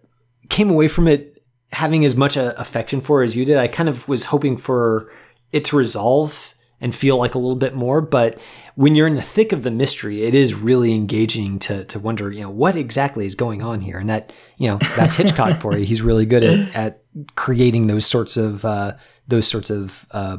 came 0.49 0.71
away 0.71 0.89
from 0.89 1.09
it 1.09 1.32
having 1.73 2.05
as 2.05 2.17
much 2.17 2.37
uh, 2.37 2.55
affection 2.57 3.01
for 3.01 3.23
as 3.23 3.37
you 3.37 3.45
did. 3.45 3.57
I 3.57 3.69
kind 3.69 3.89
of 3.89 4.09
was 4.09 4.27
hoping 4.27 4.57
for 4.57 5.11
it 5.53 5.65
to 5.67 5.77
resolve 5.77 6.55
and 6.81 6.95
feel 6.95 7.17
like 7.17 7.35
a 7.35 7.39
little 7.39 7.57
bit 7.57 7.75
more. 7.75 8.01
But 8.01 8.43
when 8.75 8.95
you're 8.95 9.07
in 9.07 9.15
the 9.15 9.23
thick 9.23 9.53
of 9.53 9.63
the 9.63 9.71
mystery, 9.71 10.25
it 10.25 10.35
is 10.35 10.55
really 10.55 10.93
engaging 10.95 11.59
to 11.61 11.85
to 11.85 11.99
wonder, 11.99 12.31
you 12.31 12.43
know, 12.43 12.51
what 12.51 12.77
exactly 12.77 13.25
is 13.25 13.35
going 13.35 13.63
on 13.63 13.81
here. 13.81 13.99
And 13.99 14.11
that, 14.11 14.33
you 14.59 14.69
know, 14.69 14.79
that's 14.97 15.15
Hitchcock 15.15 15.59
for 15.61 15.77
you. 15.77 15.85
He's 15.85 16.03
really 16.03 16.27
good 16.27 16.43
at, 16.43 16.75
at 16.75 17.03
creating 17.37 17.87
those 17.87 18.05
sorts 18.05 18.37
of 18.37 18.65
uh, 18.65 18.95
those 19.29 19.47
sorts 19.47 19.71
of 19.71 20.07
uh, 20.11 20.39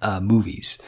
uh, 0.00 0.20
movies. 0.20 0.80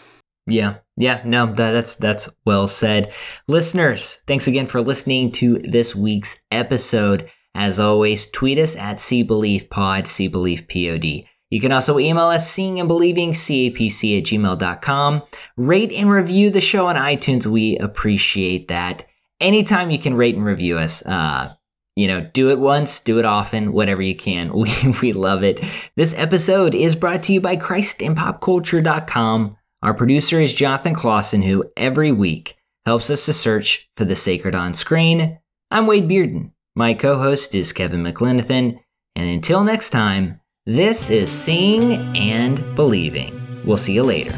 Yeah, 0.47 0.77
yeah, 0.97 1.21
no, 1.27 1.47
that, 1.47 1.73
that's 1.73 1.97
that's 1.97 2.31
well 2.47 2.67
said, 2.67 3.13
listeners. 3.49 4.23
Thanks 4.27 4.47
again 4.47 4.67
for 4.67 4.81
listening 4.81 5.31
to 5.33 5.59
this 5.59 5.95
week's 5.95 6.41
episode. 6.51 7.31
As 7.59 7.79
always, 7.81 8.31
tweet 8.31 8.57
us 8.57 8.77
at 8.77 8.99
SeeBeliefPod, 8.99 10.05
SeeBeliefPod. 10.05 11.27
You 11.51 11.61
can 11.61 11.73
also 11.73 11.99
email 11.99 12.27
us 12.27 12.49
seeing 12.49 12.79
and 12.79 12.87
believing 12.87 13.33
capc 13.33 14.17
at 14.17 14.25
gmail.com. 14.25 15.23
Rate 15.57 15.93
and 15.93 16.09
review 16.09 16.51
the 16.51 16.61
show 16.61 16.87
on 16.87 16.95
iTunes. 16.95 17.47
We 17.47 17.77
appreciate 17.79 18.69
that. 18.69 19.09
Anytime 19.41 19.91
you 19.91 19.99
can 19.99 20.15
rate 20.15 20.37
and 20.37 20.45
review 20.45 20.79
us, 20.79 21.05
uh, 21.05 21.53
you 21.97 22.07
know, 22.07 22.31
do 22.33 22.49
it 22.51 22.61
once, 22.61 23.01
do 23.01 23.19
it 23.19 23.25
often, 23.25 23.73
whatever 23.73 24.03
you 24.03 24.15
can. 24.15 24.53
We, 24.55 24.73
we 25.03 25.13
love 25.13 25.43
it. 25.43 25.61
This 25.97 26.15
episode 26.17 26.77
is 26.77 26.95
brought 26.95 27.25
to 27.25 27.33
you 27.33 27.41
by 27.41 27.57
ChristAndPopCulture.com. 27.57 29.57
Our 29.83 29.95
producer 29.95 30.41
is 30.41 30.55
Jonathan 30.55 30.95
Clausen, 30.95 31.43
who 31.43 31.65
every 31.77 32.13
week 32.13 32.57
helps 32.87 33.11
us 33.11 33.27
to 33.27 33.33
search 33.33 33.91
for 33.97 34.05
the 34.05 34.15
sacred 34.15 34.55
on 34.55 34.75
screen. 34.75 35.41
I'm 35.73 35.89
Wade 35.89 36.09
Bearden. 36.09 36.53
My 36.79 36.95
co 36.95 37.19
host 37.19 37.57
is 37.57 37.73
Kevin 37.73 38.05
McLenithan, 38.05 38.79
and 39.17 39.29
until 39.29 39.65
next 39.65 39.91
time, 39.91 40.41
this 40.65 41.11
is 41.11 41.29
Seeing 41.29 41.95
and 42.17 42.77
Believing. 42.77 43.65
We'll 43.65 43.77
see 43.77 43.95
you 43.95 44.05
later. 44.05 44.31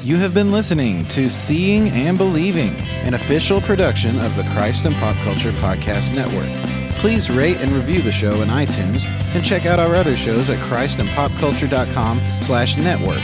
You 0.00 0.16
have 0.16 0.32
been 0.32 0.52
listening 0.52 1.04
to 1.08 1.28
Seeing 1.28 1.90
and 1.90 2.16
Believing, 2.16 2.74
an 3.04 3.12
official 3.12 3.60
production 3.60 4.18
of 4.20 4.34
the 4.36 4.44
Christ 4.54 4.86
and 4.86 4.94
Pop 4.94 5.16
Culture 5.16 5.52
Podcast 5.52 6.14
Network. 6.14 6.48
Please 6.98 7.28
rate 7.28 7.58
and 7.58 7.70
review 7.72 8.00
the 8.00 8.10
show 8.10 8.40
in 8.40 8.48
iTunes 8.48 9.04
and 9.34 9.44
check 9.44 9.66
out 9.66 9.78
our 9.78 9.94
other 9.94 10.16
shows 10.16 10.48
at 10.48 10.58
christandpopculture.com 10.70 12.30
slash 12.30 12.78
network. 12.78 13.20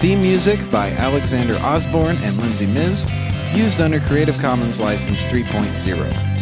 Theme 0.00 0.20
music 0.20 0.70
by 0.70 0.90
Alexander 0.90 1.54
Osborne 1.62 2.18
and 2.18 2.36
Lindsay 2.36 2.66
Miz 2.66 3.06
used 3.54 3.80
under 3.80 4.00
Creative 4.00 4.36
Commons 4.40 4.80
License 4.80 5.24
3.0. 5.26 6.33